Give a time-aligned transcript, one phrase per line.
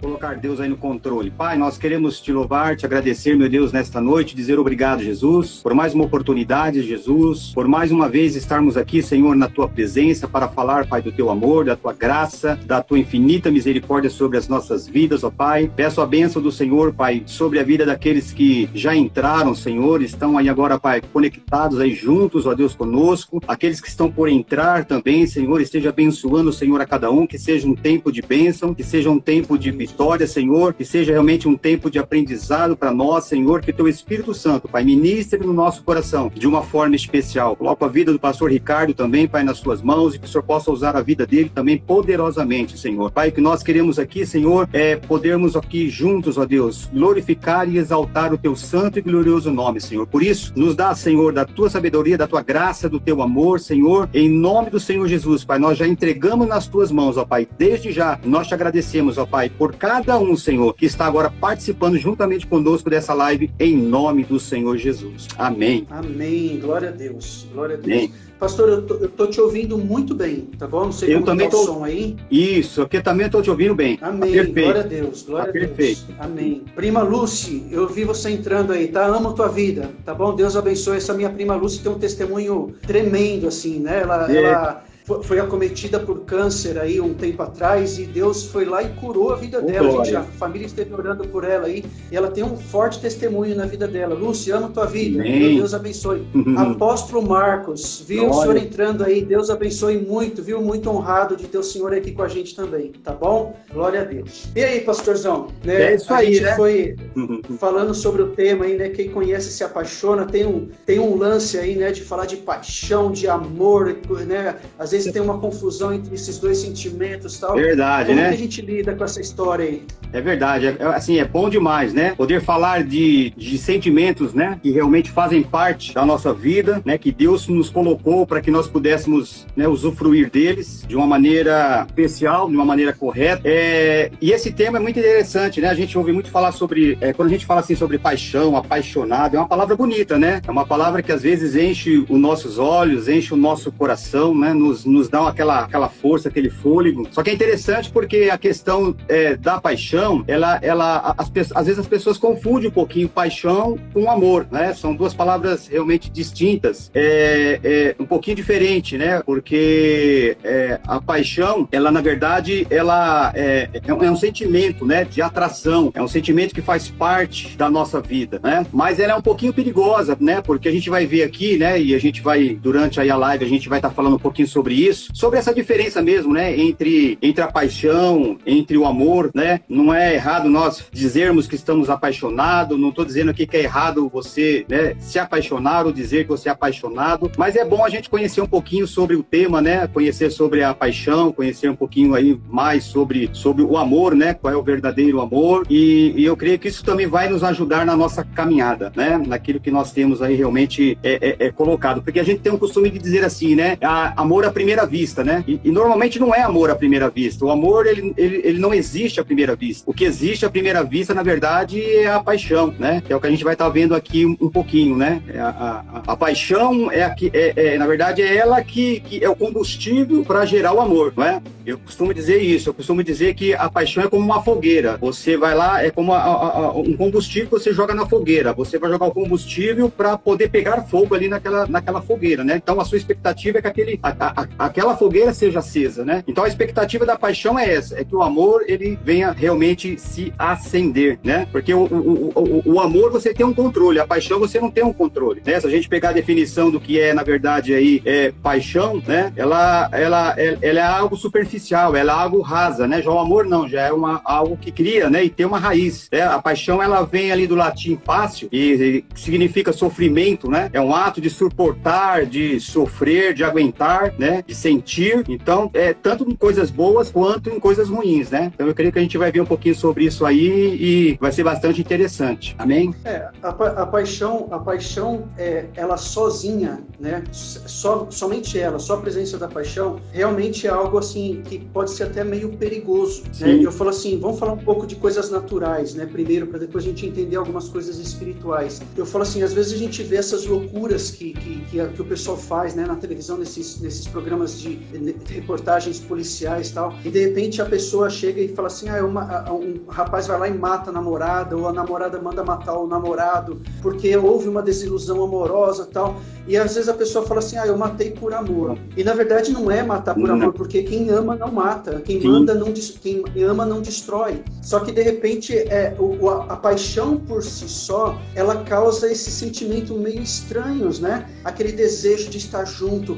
[0.00, 1.30] Colocar Deus aí no controle.
[1.30, 5.74] Pai, nós queremos te louvar, te agradecer, meu Deus, nesta noite, dizer obrigado, Jesus, por
[5.74, 10.48] mais uma oportunidade, Jesus, por mais uma vez estarmos aqui, Senhor, na tua presença para
[10.48, 14.86] falar, Pai, do teu amor, da tua graça, da tua infinita misericórdia sobre as nossas
[14.86, 15.70] vidas, ó Pai.
[15.74, 20.36] Peço a bênção do Senhor, Pai, sobre a vida daqueles que já entraram, Senhor, estão
[20.36, 23.40] aí agora, Pai, conectados aí juntos, ó Deus, conosco.
[23.46, 27.66] Aqueles que estão por entrar também, Senhor, esteja abençoando, Senhor, a cada um, que seja
[27.66, 31.56] um tempo de bênção, que seja um tempo de vitória, Senhor, que seja realmente um
[31.56, 36.30] tempo de aprendizado para nós, Senhor, que teu Espírito Santo, Pai, ministre no nosso coração
[36.34, 37.56] de uma forma especial.
[37.56, 40.42] Coloco a vida do pastor Ricardo também, Pai, nas tuas mãos e que o Senhor
[40.42, 43.10] possa usar a vida dele também poderosamente, Senhor.
[43.10, 48.34] Pai, que nós queremos aqui, Senhor, é podermos aqui juntos, ó Deus, glorificar e exaltar
[48.34, 50.06] o teu santo e glorioso nome, Senhor.
[50.06, 54.10] Por isso, nos dá, Senhor, da tua sabedoria, da tua graça, do teu amor, Senhor,
[54.12, 55.58] em nome do Senhor Jesus, Pai.
[55.58, 57.48] Nós já entregamos nas tuas mãos, ó Pai.
[57.56, 61.98] Desde já, nós te agradecemos, ó Pai, por cada um, Senhor, que está agora participando
[61.98, 65.28] juntamente conosco dessa live, em nome do Senhor Jesus.
[65.36, 65.86] Amém.
[65.90, 66.58] Amém.
[66.58, 67.46] Glória a Deus.
[67.52, 67.94] Glória a Deus.
[67.94, 68.12] Amém.
[68.38, 70.84] Pastor, eu tô, eu tô, te ouvindo muito bem, tá bom?
[70.86, 71.62] Não sei eu como também tá tô...
[71.62, 72.16] o som aí.
[72.30, 73.98] Isso, aqui também estou te ouvindo bem.
[73.98, 74.34] Tá Amém.
[74.34, 75.76] Tá glória a Deus, glória tá a Deus.
[75.76, 76.14] Perfeito.
[76.18, 76.64] Amém.
[76.74, 79.04] Prima Lucy, eu vi você entrando aí, tá?
[79.04, 80.34] Amo tua vida, tá bom?
[80.34, 80.96] Deus abençoe.
[80.96, 84.00] Essa minha prima Lucy tem um testemunho tremendo, assim, né?
[84.00, 84.36] Ela, é.
[84.38, 84.84] ela
[85.22, 89.36] foi acometida por câncer aí um tempo atrás e Deus foi lá e curou a
[89.36, 90.00] vida oh, dela.
[90.00, 93.56] A, gente, a, família esteve orando por ela aí e ela tem um forte testemunho
[93.56, 94.14] na vida dela.
[94.14, 95.20] Luciano, tua vida.
[95.20, 95.56] Amém.
[95.56, 96.26] Deus abençoe.
[96.56, 98.38] Apóstolo Marcos, viu Glória.
[98.38, 99.24] o senhor entrando aí?
[99.24, 100.60] Deus abençoe muito, viu?
[100.60, 103.56] Muito honrado de ter o senhor aqui com a gente também, tá bom?
[103.72, 104.46] Glória a Deus.
[104.54, 105.48] E aí, pastorzão?
[105.64, 105.92] Né?
[105.92, 106.56] É isso a aí, gente né?
[106.56, 106.96] foi
[107.58, 108.88] falando sobre o tema aí, né?
[108.90, 110.26] Quem conhece se apaixona.
[110.26, 111.90] Tem um, tem um lance aí, né?
[111.90, 114.56] De falar de paixão, de amor, né?
[114.90, 117.54] Às vezes tem uma confusão entre esses dois sentimentos tal.
[117.54, 118.24] Verdade, Como né?
[118.24, 119.84] Como a gente lida com essa história aí?
[120.12, 122.14] É verdade, é, assim, é bom demais, né?
[122.16, 124.58] Poder falar de, de sentimentos, né?
[124.60, 126.98] Que realmente fazem parte da nossa vida, né?
[126.98, 132.48] Que Deus nos colocou para que nós pudéssemos né, usufruir deles de uma maneira especial,
[132.48, 133.42] de uma maneira correta.
[133.44, 135.68] É, e esse tema é muito interessante, né?
[135.68, 139.36] A gente ouve muito falar sobre, é, quando a gente fala assim sobre paixão, apaixonado,
[139.36, 140.40] é uma palavra bonita, né?
[140.44, 144.52] É uma palavra que às vezes enche os nossos olhos, enche o nosso coração, né?
[144.52, 147.06] Nos, nos dá aquela, aquela força, aquele fôlego.
[147.10, 151.78] Só que é interessante porque a questão é, da paixão, ela, ela as, às vezes
[151.78, 154.72] as pessoas confundem um pouquinho paixão com amor, né?
[154.74, 159.22] São duas palavras realmente distintas, é, é um pouquinho diferente, né?
[159.24, 165.04] Porque é, a paixão, ela na verdade, ela é, é, um, é um sentimento, né?
[165.04, 168.66] De atração, é um sentimento que faz parte da nossa vida, né?
[168.72, 170.40] Mas ela é um pouquinho perigosa, né?
[170.40, 171.80] Porque a gente vai ver aqui, né?
[171.80, 174.18] E a gente vai durante aí a live a gente vai estar tá falando um
[174.18, 179.30] pouquinho sobre isso, sobre essa diferença mesmo, né, entre, entre a paixão, entre o amor,
[179.34, 179.60] né?
[179.68, 184.08] Não é errado nós dizermos que estamos apaixonados, não estou dizendo aqui que é errado
[184.12, 188.08] você, né, se apaixonar ou dizer que você é apaixonado, mas é bom a gente
[188.10, 189.86] conhecer um pouquinho sobre o tema, né?
[189.86, 194.34] Conhecer sobre a paixão, conhecer um pouquinho aí mais sobre, sobre o amor, né?
[194.34, 197.84] Qual é o verdadeiro amor e, e eu creio que isso também vai nos ajudar
[197.86, 199.20] na nossa caminhada, né?
[199.26, 202.58] Naquilo que nós temos aí realmente é, é, é colocado, porque a gente tem um
[202.58, 203.76] costume de dizer assim, né?
[203.82, 205.42] A, amor à primeira vista, né?
[205.48, 207.44] E, e, normalmente não é amor à primeira vista.
[207.46, 209.90] O amor, ele, ele, ele não existe à primeira vista.
[209.90, 213.02] O que existe à primeira vista, na verdade, é a paixão, né?
[213.04, 215.22] Que é o que a gente vai estar tá vendo aqui um, um, pouquinho, né?
[215.28, 219.00] É a, a, a, paixão é, a que, é, é, na verdade, é ela que,
[219.00, 221.40] que é o combustível para gerar o amor, não é?
[221.64, 224.98] Eu costumo dizer isso, eu costumo dizer que a paixão é como uma fogueira.
[224.98, 228.52] Você vai lá, é como a, a, um combustível que você joga na fogueira.
[228.52, 232.56] Você vai jogar o combustível para poder pegar fogo ali naquela, naquela fogueira, né?
[232.56, 236.24] Então a sua expectativa é que aquele, a, aquela fogueira seja acesa, né?
[236.26, 240.32] Então a expectativa da paixão é essa, é que o amor ele venha realmente se
[240.38, 241.46] acender, né?
[241.50, 244.84] Porque o, o, o, o amor você tem um controle, a paixão você não tem
[244.84, 245.58] um controle, né?
[245.60, 249.32] Se a gente pegar a definição do que é na verdade aí é paixão, né?
[249.36, 253.02] Ela, ela, ela é algo superficial, ela é algo rasa, né?
[253.02, 255.24] Já o amor não, já é uma, algo que cria, né?
[255.24, 256.08] E tem uma raiz.
[256.10, 256.22] Né?
[256.22, 260.70] A paixão ela vem ali do latim fácil e, e significa sofrimento, né?
[260.72, 264.39] É um ato de suportar, de sofrer, de aguentar, né?
[264.46, 265.24] De sentir.
[265.28, 268.50] Então, é tanto em coisas boas quanto em coisas ruins, né?
[268.54, 271.32] Então, eu creio que a gente vai ver um pouquinho sobre isso aí e vai
[271.32, 272.54] ser bastante interessante.
[272.58, 272.94] Amém?
[273.04, 277.22] É, a, pa a paixão, a paixão, é, ela sozinha, né?
[277.32, 281.90] Só, somente ela, só a presença da paixão, realmente é algo assim que, que pode
[281.90, 283.24] ser até meio perigoso.
[283.38, 283.60] Né?
[283.62, 286.06] Eu falo assim, vamos falar um pouco de coisas naturais, né?
[286.06, 288.80] Primeiro, para depois a gente entender algumas coisas espirituais.
[288.96, 292.00] Eu falo assim, às vezes a gente vê essas loucuras que, que, que, a, que
[292.00, 294.29] o pessoal faz né, na televisão, nesses, nesses programas
[294.60, 298.88] de, de, reportagens policiais e tal, e de repente a pessoa chega e fala assim,
[298.88, 302.76] ah, uma, um rapaz vai lá e mata a namorada, ou a namorada manda matar
[302.76, 306.16] o namorado, porque houve uma desilusão amorosa tal.
[306.46, 308.76] E às vezes a pessoa fala assim, ah, eu matei por amor.
[308.96, 312.54] E na verdade não é matar por amor, porque quem ama não mata, quem manda
[312.54, 314.42] não quem ama não destrói.
[314.62, 319.30] Só que de repente é, o, a, a, paixão por si só, ela causa esse
[319.30, 321.28] sentimento meio estranhos, né?
[321.44, 323.16] Aquele desejo de estar junto,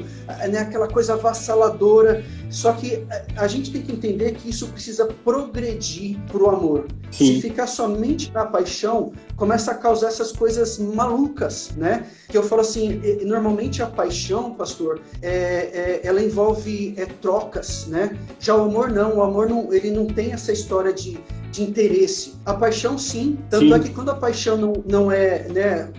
[0.49, 0.59] né?
[0.59, 2.21] Aquela coisa avassaladora.
[2.49, 3.05] Só que
[3.35, 6.87] a, a gente tem que entender que isso precisa progredir para o amor.
[7.11, 7.35] Sim.
[7.35, 12.07] Se ficar somente na paixão, começa a causar essas coisas malucas, né?
[12.27, 18.17] Que eu falo assim, normalmente a paixão, pastor, é, é, ela envolve é, trocas, né?
[18.39, 21.19] Já o amor não, o amor não, ele não tem essa história de
[21.53, 22.33] de interesse.
[22.45, 23.37] A paixão, sim.
[23.49, 23.73] Tanto sim.
[23.73, 25.91] é que quando a paixão não, não é, né,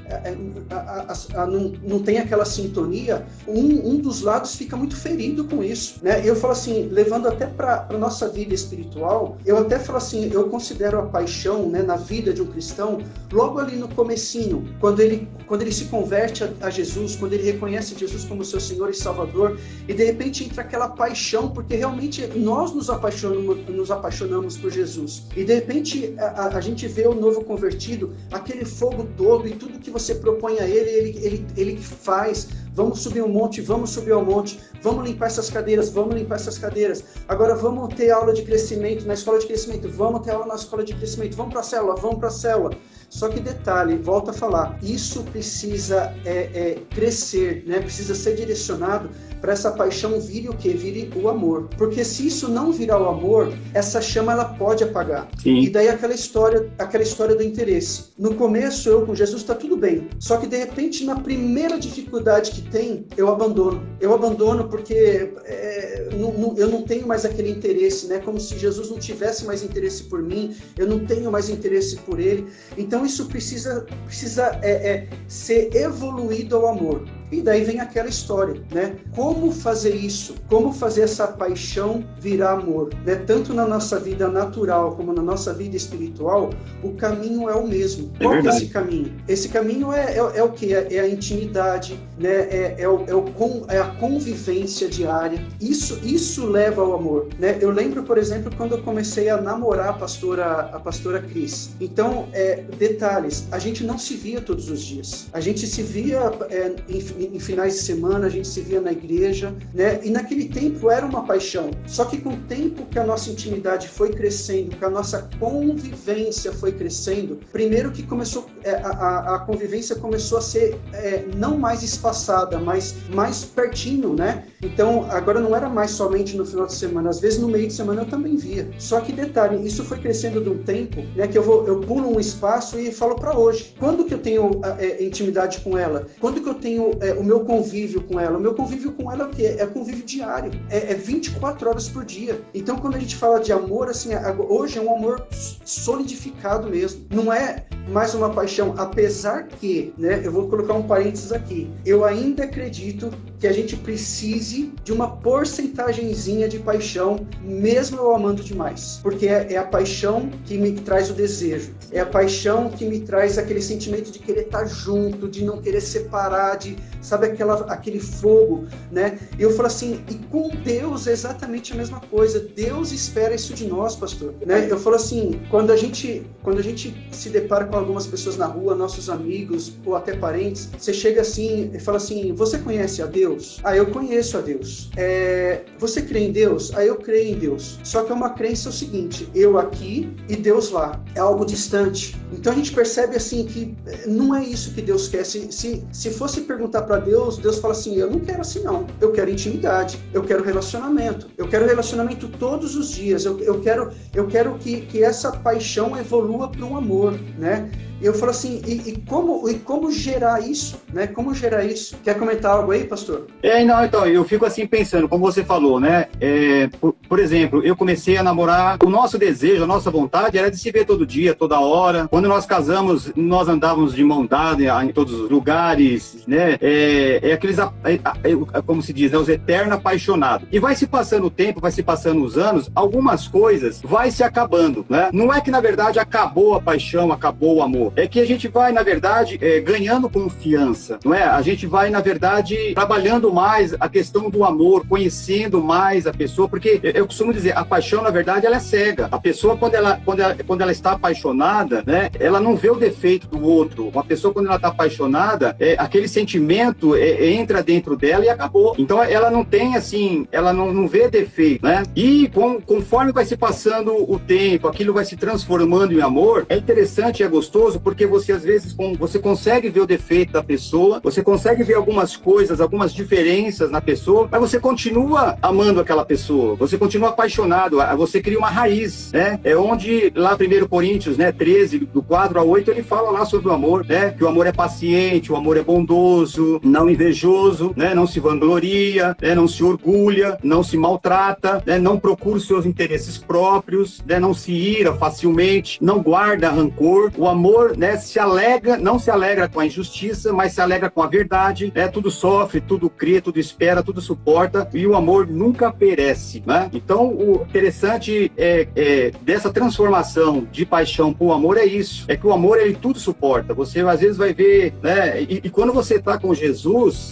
[0.68, 5.44] a, a, a, não, não tem aquela sintonia, um, um dos lados fica muito ferido
[5.44, 6.00] com isso.
[6.02, 6.20] Né?
[6.24, 10.46] Eu falo assim, levando até para a nossa vida espiritual, eu até falo assim, eu
[10.50, 13.02] considero a paixão né, na vida de um cristão,
[13.32, 17.50] logo ali no comecinho, quando ele, quando ele se converte a, a Jesus, quando ele
[17.50, 19.58] reconhece Jesus como seu Senhor e Salvador,
[19.88, 25.22] e de repente entra aquela paixão, porque realmente nós nos apaixonamos, nos apaixonamos por Jesus.
[25.34, 29.78] E de repente a, a, gente vê o novo convertido, aquele fogo todo e tudo
[29.78, 32.48] que você propõe a ele, ele, ele, ele faz.
[32.74, 36.58] Vamos subir um monte, vamos subir ao monte, vamos limpar essas cadeiras, vamos limpar essas
[36.58, 37.04] cadeiras.
[37.28, 40.82] Agora vamos ter aula de crescimento na escola de crescimento, vamos ter aula na escola
[40.82, 42.76] de crescimento, vamos para a célula, vamos para a célula.
[43.14, 47.78] Só que detalhe, volta a falar, isso precisa é, é, crescer, né?
[47.78, 49.08] precisa ser direcionado
[49.40, 50.70] para essa paixão vire o que?
[50.70, 51.68] Vire o amor.
[51.76, 55.28] Porque se isso não virar o amor, essa chama ela pode apagar.
[55.40, 55.60] Sim.
[55.60, 58.06] E daí aquela história, aquela história do interesse.
[58.18, 60.08] No começo eu com Jesus está tudo bem.
[60.18, 63.86] Só que de repente na primeira dificuldade que tem, eu abandono.
[64.00, 68.20] Eu abandono porque é, não, não, eu não tenho mais aquele interesse, né?
[68.20, 70.56] Como se Jesus não tivesse mais interesse por mim.
[70.78, 72.46] Eu não tenho mais interesse por ele.
[72.78, 77.06] Então isso precisa precisa é, é, ser evoluído ao amor.
[77.30, 78.96] E daí vem aquela história, né?
[79.14, 80.34] Como fazer isso?
[80.48, 82.90] Como fazer essa paixão virar amor?
[83.04, 83.16] Né?
[83.16, 86.50] Tanto na nossa vida natural como na nossa vida espiritual,
[86.82, 88.10] o caminho é o mesmo.
[88.20, 89.12] É Qual é esse caminho?
[89.28, 90.74] Esse caminho é, é, é o que?
[90.74, 92.48] É, é, a intimidade, né?
[92.50, 95.44] É, é, o, é, o, é a convivência diária.
[95.60, 97.28] Isso, isso leva ao amor.
[97.38, 97.58] Né?
[97.60, 101.70] Eu lembro, por exemplo, quando eu comecei a namorar a pastora, a pastora Cris.
[101.80, 105.26] Então, é, detalhes, a gente não se via todos os dias.
[105.32, 107.00] A gente se via é, em,
[107.32, 110.00] em, finais de semana, a gente se via na igreja, né?
[110.02, 111.70] E naquele tempo era uma paixão.
[111.86, 116.52] Só que com o tempo que a nossa intimidade foi crescendo, que a nossa convivência
[116.52, 121.82] foi crescendo, primeiro que começou, é, a, a convivência começou a ser é, não mais
[121.82, 124.46] espaçada, mas mais pertinho, né?
[124.62, 127.72] Então, agora não era mais somente no final de semana, às vezes no meio de
[127.72, 128.68] semana eu também via.
[128.78, 132.14] Só que detalhe, isso foi crescendo de um tempo, né, que eu vou eu pulo
[132.14, 133.74] um espaço e falo para hoje.
[133.78, 136.06] Quando que eu tenho é, intimidade com ela?
[136.20, 138.38] Quando que eu tenho é, o meu convívio com ela?
[138.38, 139.56] O meu convívio com ela é o quê?
[139.58, 140.50] É convívio diário.
[140.70, 142.40] É, é 24 horas por dia.
[142.54, 144.10] Então, quando a gente fala de amor, assim,
[144.48, 145.26] hoje é um amor
[145.64, 147.06] solidificado mesmo.
[147.10, 152.04] Não é mais uma paixão, apesar que, né, eu vou colocar um parênteses aqui, eu
[152.04, 159.00] ainda acredito que a gente precise de uma porcentagemzinha de paixão, mesmo eu amando demais.
[159.02, 163.00] Porque é, é, a paixão que me traz o desejo, é a paixão que me
[163.00, 168.00] traz aquele sentimento de querer estar junto, de não querer separar, de, sabe, aquela, aquele
[168.00, 169.18] fogo, né?
[169.38, 172.40] E eu falo assim, e com Deus é exatamente a mesma coisa.
[172.40, 174.66] Deus espera isso de nós, pastor, né?
[174.70, 178.46] Eu falo assim, quando a gente, quando a gente se depara com algumas pessoas na
[178.46, 183.06] rua, nossos amigos ou até parentes, você chega assim e fala assim: Você conhece a
[183.06, 183.60] Deus?
[183.62, 184.90] Ah, eu conheço a Deus.
[184.96, 186.72] É, você crê em Deus?
[186.74, 187.78] Ah, eu creio em Deus.
[187.82, 191.02] Só que é uma crença o seguinte: eu aqui e Deus lá.
[191.14, 192.16] É algo distante.
[192.32, 195.24] Então a gente percebe assim que é, não é isso que Deus quer.
[195.24, 198.86] Se, se, se fosse perguntar para Deus, Deus fala assim: Eu não quero assim, não.
[199.00, 199.98] Eu quero intimidade.
[200.12, 201.28] Eu quero relacionamento.
[201.36, 203.24] Eu quero relacionamento todos os dias.
[203.24, 207.70] Eu, eu quero, eu quero que, que essa paixão evolua para um amor, né?
[208.04, 211.06] eu falo assim, e, e, como, e como gerar isso, né?
[211.06, 211.96] Como gerar isso?
[212.04, 213.26] Quer comentar algo aí, pastor?
[213.42, 216.06] É, não, então, eu fico assim pensando, como você falou, né?
[216.20, 220.50] É, por, por, exemplo, eu comecei a namorar, o nosso desejo, a nossa vontade era
[220.50, 222.06] de se ver todo dia, toda hora.
[222.08, 226.58] Quando nós casamos, nós andávamos de mão dada em todos os lugares, né?
[226.60, 226.83] É,
[227.22, 229.18] é aqueles, é, é, como se diz, né?
[229.18, 230.46] Os eternos apaixonados.
[230.50, 234.22] E vai se passando o tempo, vai se passando os anos, algumas coisas vai se
[234.22, 235.10] acabando, né?
[235.12, 238.48] Não é que, na verdade, acabou a paixão, acabou o amor é que a gente
[238.48, 241.22] vai, na verdade, é, ganhando confiança, não é?
[241.24, 246.48] A gente vai, na verdade, trabalhando mais a questão do amor, conhecendo mais a pessoa,
[246.48, 249.08] porque eu costumo dizer, a paixão, na verdade, ela é cega.
[249.10, 252.76] A pessoa, quando ela, quando ela, quando ela está apaixonada, né, ela não vê o
[252.76, 253.88] defeito do outro.
[253.88, 258.74] Uma pessoa, quando ela está apaixonada, é, aquele sentimento é, entra dentro dela e acabou.
[258.78, 261.82] Então, ela não tem, assim, ela não, não vê defeito, né?
[261.94, 266.56] E com, conforme vai se passando o tempo, aquilo vai se transformando em amor, é
[266.56, 271.22] interessante, é gostoso, porque você às vezes você consegue ver o defeito da pessoa, você
[271.22, 276.76] consegue ver algumas coisas, algumas diferenças na pessoa, mas você continua amando aquela pessoa, você
[276.76, 279.38] continua apaixonado, você cria uma raiz, né?
[279.44, 283.48] É onde lá 1 Coríntios, né, 13, do 4 a 8, ele fala lá sobre
[283.48, 284.10] o amor, né?
[284.10, 287.94] Que o amor é paciente, o amor é bondoso, não invejoso, né?
[287.94, 289.34] Não se vangloria, né?
[289.34, 291.78] não se orgulha, não se maltrata, né?
[291.78, 294.18] Não procura os seus interesses próprios, né?
[294.18, 297.12] Não se ira facilmente, não guarda rancor.
[297.16, 301.02] O amor né, se alegra, não se alegra com a injustiça, mas se alegra com
[301.02, 301.88] a verdade, né?
[301.88, 306.70] Tudo sofre, tudo crê, tudo espera, tudo suporta e o amor nunca perece, né?
[306.72, 312.16] Então, o interessante é, é dessa transformação de paixão para o amor é isso, é
[312.16, 313.54] que o amor ele tudo suporta.
[313.54, 315.22] Você às vezes vai ver, né?
[315.22, 316.34] E, e quando você está com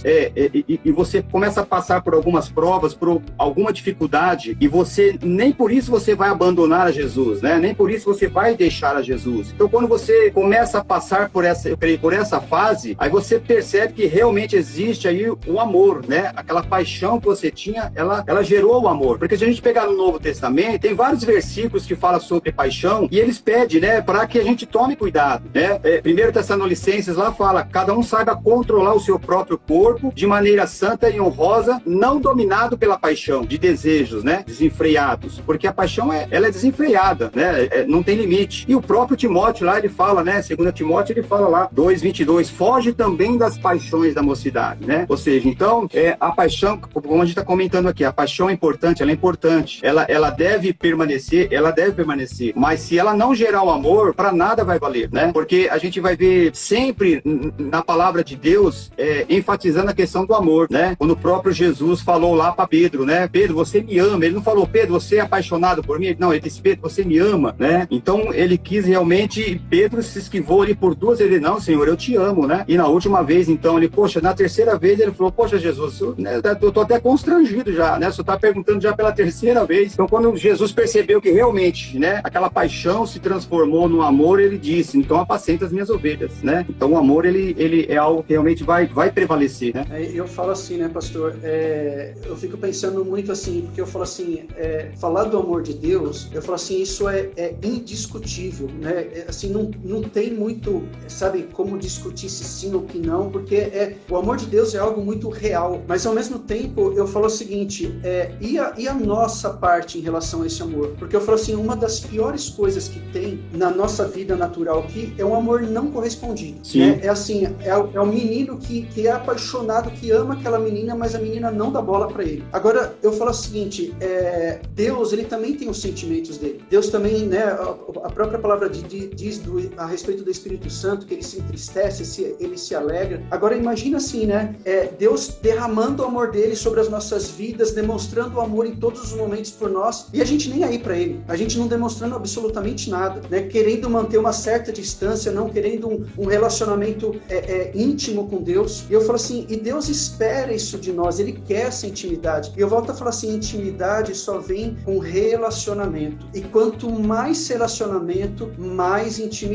[0.05, 4.69] é, é, e, e você começa a passar por algumas provas, por alguma dificuldade e
[4.69, 7.59] você nem por isso você vai abandonar a Jesus, né?
[7.59, 9.53] Nem por isso você vai deixar a Jesus.
[9.55, 11.71] Então, quando você começa a passar por essa,
[12.01, 16.33] por essa fase, aí você percebe que realmente existe aí o amor, né?
[16.37, 19.19] Aquela paixão que você tinha, ela, ela gerou o amor.
[19.19, 23.09] Porque se a gente pegar no Novo Testamento, tem vários versículos que falam sobre paixão
[23.11, 25.81] e eles pedem, né, para que a gente tome cuidado, né?
[25.83, 30.67] É, primeiro Tessalonicenses lá fala, cada um saiba controlar o seu próprio corpo de maneira
[30.67, 36.26] santa e honrosa, não dominado pela paixão, de desejos, né, desenfreados, porque a paixão é,
[36.31, 37.69] ela é desenfreada, né?
[37.71, 38.64] É, não tem limite.
[38.69, 42.93] E o próprio Timóteo lá ele fala, né, Segundo Timóteo, ele fala lá, 2,22, foge
[42.93, 45.07] também das paixões da mocidade, né?
[45.09, 48.52] Ou seja, então, é, a paixão, como a gente está comentando aqui, a paixão é
[48.52, 53.35] importante, ela é importante, ela, ela deve permanecer, ela deve permanecer, mas se ela não
[53.35, 55.31] gerar o amor, para nada vai valer, né?
[55.33, 57.23] Porque a gente vai ver sempre
[57.59, 60.95] na palavra de Deus é, enfatizando a questão do amor, né?
[60.99, 63.28] Quando o próprio Jesus falou lá para Pedro, né?
[63.28, 64.25] Pedro, você me ama.
[64.25, 66.14] Ele não falou, Pedro, você é apaixonado por mim?
[66.19, 67.87] Não, ele disse, Pedro, você me ama, né?
[67.90, 72.16] Então ele quis realmente, Pedro se esquivou ali por duas, ele, não, Senhor, eu te
[72.16, 72.64] amo, né?
[72.69, 76.14] E na última vez, então, ele, poxa, na terceira vez ele falou, poxa, Jesus, eu,
[76.16, 78.11] né, eu tô até constrangido já, né?
[78.11, 79.92] Você tá perguntando já pela terceira vez.
[79.92, 84.99] Então, quando Jesus percebeu que realmente, né, aquela paixão se transformou no amor, ele disse,
[84.99, 86.64] então apacenta as minhas ovelhas, né?
[86.69, 89.87] Então, o amor, ele, ele é algo que realmente vai, vai prevalecer, né?
[89.90, 94.04] É, eu falo assim, né, pastor, é, eu fico pensando muito assim, porque eu falo
[94.04, 99.09] assim, é, falar do amor de Deus, eu falo assim, isso é, é indiscutível, né?
[99.12, 103.28] É, assim, não, não tem tem muito, sabe, como discutir se sim ou que não,
[103.28, 105.82] porque é o amor de Deus é algo muito real.
[105.88, 109.99] Mas ao mesmo tempo, eu falo o seguinte: é, e, a, e a nossa parte
[109.99, 110.94] em relação a esse amor?
[110.97, 115.12] Porque eu falo assim, uma das piores coisas que tem na nossa vida natural aqui
[115.18, 116.61] é um amor não correspondido.
[116.73, 117.00] Né?
[117.02, 121.15] É assim, é, é o menino que, que é apaixonado, que ama aquela menina, mas
[121.15, 122.45] a menina não dá bola para ele.
[122.53, 126.63] Agora, eu falo o seguinte: é, Deus, ele também tem os sentimentos dele.
[126.71, 130.71] Deus também, né, a, a própria palavra de, de, diz do, a respeito do Espírito
[130.71, 133.23] Santo, que ele se entristece, se, ele se alegra.
[133.31, 134.55] Agora imagina assim, né?
[134.65, 139.03] É, Deus derramando o amor dele sobre as nossas vidas, demonstrando o amor em todos
[139.03, 141.21] os momentos por nós, e a gente nem aí para ele.
[141.29, 143.43] A gente não demonstrando absolutamente nada, né?
[143.43, 148.82] Querendo manter uma certa distância, não querendo um, um relacionamento é, é, íntimo com Deus.
[148.89, 152.53] E eu falo assim, e Deus espera isso de nós, ele quer essa intimidade.
[152.57, 156.27] E eu volto a falar assim, intimidade só vem com relacionamento.
[156.35, 159.53] E quanto mais relacionamento, mais intimidade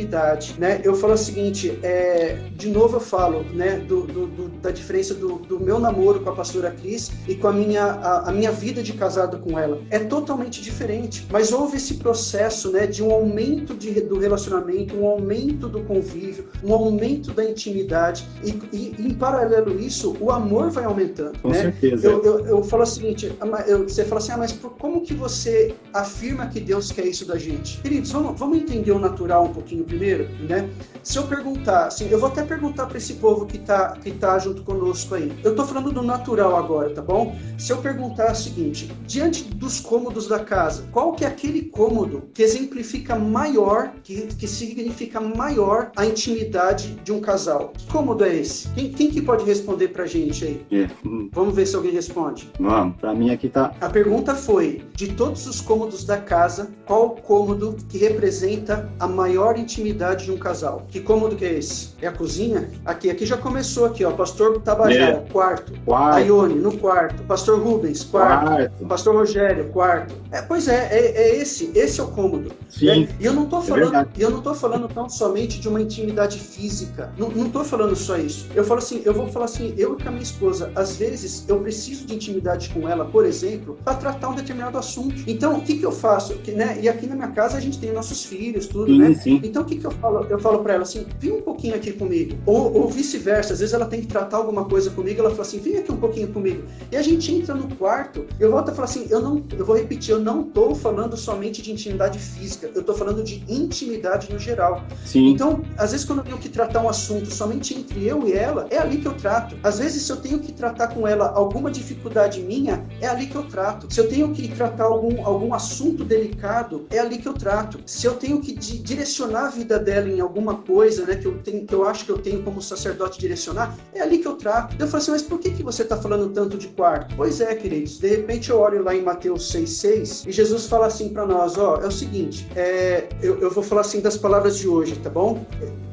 [0.58, 0.82] né?
[0.84, 5.14] Eu falo o seguinte, é, de novo eu falo, né, do, do, do, da diferença
[5.14, 8.52] do, do, meu namoro com a pastora Cris e com a minha, a, a, minha
[8.52, 9.82] vida de casado com ela.
[9.90, 15.08] É totalmente diferente, mas houve esse processo, né, de um aumento de, do relacionamento, um
[15.08, 20.86] aumento do convívio, um aumento da intimidade e, e, em paralelo isso, o amor vai
[20.86, 21.62] aumentando, com né?
[21.62, 22.08] certeza.
[22.08, 23.36] Eu, eu, eu falo o seguinte,
[23.68, 27.38] eu, você fala assim, ah, mas como que você afirma que Deus quer isso da
[27.38, 27.82] gente?
[27.82, 30.70] Queridos, vamos, vamos entender o natural um pouquinho primeiro, né?
[31.04, 34.38] Se eu perguntar, assim, eu vou até perguntar para esse povo que tá, que tá
[34.40, 35.32] junto conosco aí.
[35.44, 37.36] Eu tô falando do natural agora, tá bom?
[37.58, 42.30] Se eu perguntar o seguinte, diante dos cômodos da casa, qual que é aquele cômodo
[42.34, 47.74] que exemplifica maior, que, que significa maior a intimidade de um casal?
[47.78, 48.68] Que cômodo é esse?
[48.70, 50.66] Quem, quem que pode responder pra gente aí?
[50.72, 50.90] É.
[51.32, 52.52] Vamos ver se alguém responde.
[52.60, 53.72] Vamos, pra mim aqui tá.
[53.80, 59.58] A pergunta foi: de todos os cômodos da casa, qual cômodo que representa a maior
[59.58, 60.88] intimidade de um casal?
[60.90, 61.90] Que cômodo que é esse?
[62.02, 62.70] É a cozinha?
[62.84, 64.12] Aqui, aqui já começou aqui, ó.
[64.12, 65.32] Pastor Tabajara, é.
[65.32, 65.74] quarto.
[65.86, 66.18] quarto.
[66.18, 67.22] A Ione, no quarto.
[67.24, 68.48] Pastor Rubens, quarto.
[68.48, 68.86] quarto.
[68.88, 70.16] Pastor Rogério, quarto.
[70.32, 72.52] É, pois é, é, é, esse, esse é o cômodo.
[72.68, 73.02] Sim.
[73.02, 73.10] Né?
[73.20, 76.40] E eu não tô é falando, eu não tô falando tão somente de uma intimidade
[76.40, 77.14] física.
[77.18, 78.48] Não, não tô falando só isso.
[78.56, 81.44] Eu falo assim, eu vou falar assim, eu e com a minha esposa, às vezes
[81.48, 85.16] eu preciso de intimidade com ela, por exemplo, para tratar um determinado assunto.
[85.28, 86.36] Então, o que que eu faço?
[86.38, 86.80] Que, né?
[86.82, 89.14] E aqui na minha casa a gente tem nossos filhos, tudo, sim, né?
[89.16, 89.42] Sim.
[89.44, 90.26] Então, o que que eu falo?
[90.30, 92.38] Eu falo para ela assim, vem um pouquinho aqui comigo.
[92.46, 95.60] Ou, ou vice-versa, às vezes ela tem que tratar alguma coisa comigo, ela fala assim,
[95.60, 96.64] vem aqui um pouquinho comigo.
[96.92, 99.76] E a gente entra no quarto, eu volto a falar assim, eu não, eu vou
[99.76, 104.40] repetir, eu não tô falando somente de intimidade física, eu tô falando de intimidade no
[104.40, 104.84] geral.
[105.06, 105.28] Sim.
[105.30, 108.68] Então, às vezes quando eu tenho que tratar um assunto somente entre eu e ela,
[108.70, 109.58] é ali que eu trato.
[109.64, 113.36] Às vezes se eu tenho que tratar com ela alguma dificuldade minha, é ali que
[113.36, 113.92] eu trato.
[113.94, 117.80] Se eu tenho que tratar algum, algum assunto delicado, é ali que eu trato.
[117.86, 121.38] Se eu tenho que di direcionar a vida dela em alguma coisa, né, que eu
[121.40, 124.76] tenho, que eu acho que eu tenho como sacerdote direcionar, é ali que eu trato.
[124.80, 127.16] Eu falo assim, mas por que, que você está falando tanto de quarto?
[127.16, 131.10] Pois é, queridos, de repente eu olho lá em Mateus 6,6 e Jesus fala assim
[131.10, 134.68] para nós, ó, é o seguinte, é, eu, eu vou falar assim das palavras de
[134.68, 135.46] hoje, tá bom?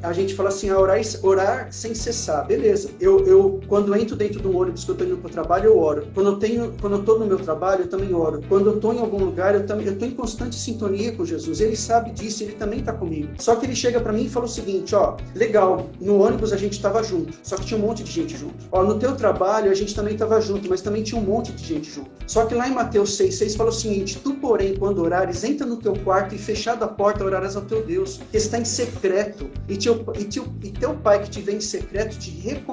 [0.03, 2.74] A gente fala assim, orar, orar sem cessar, beleza.
[2.99, 5.79] Eu, eu, quando entro dentro de um ônibus que eu tô indo pro trabalho, eu
[5.79, 6.07] oro.
[6.13, 8.41] Quando eu tenho, quando eu tô no meu trabalho, eu também oro.
[8.47, 11.61] Quando eu tô em algum lugar, eu também, eu tô em constante sintonia com Jesus.
[11.61, 13.29] Ele sabe disso, ele também tá comigo.
[13.37, 16.57] Só que ele chega para mim e fala o seguinte, ó, legal, no ônibus a
[16.57, 18.55] gente estava junto, só que tinha um monte de gente junto.
[18.71, 21.63] Ó, no teu trabalho a gente também estava junto, mas também tinha um monte de
[21.63, 22.09] gente junto.
[22.27, 25.77] Só que lá em Mateus 6,6 fala o seguinte: Tu, porém, quando orares, entra no
[25.77, 29.77] teu quarto e fechada a porta, orarás ao teu Deus, que está em secreto, e
[29.77, 32.64] teu, e, teu, e teu pai que te vem em secreto te recompensará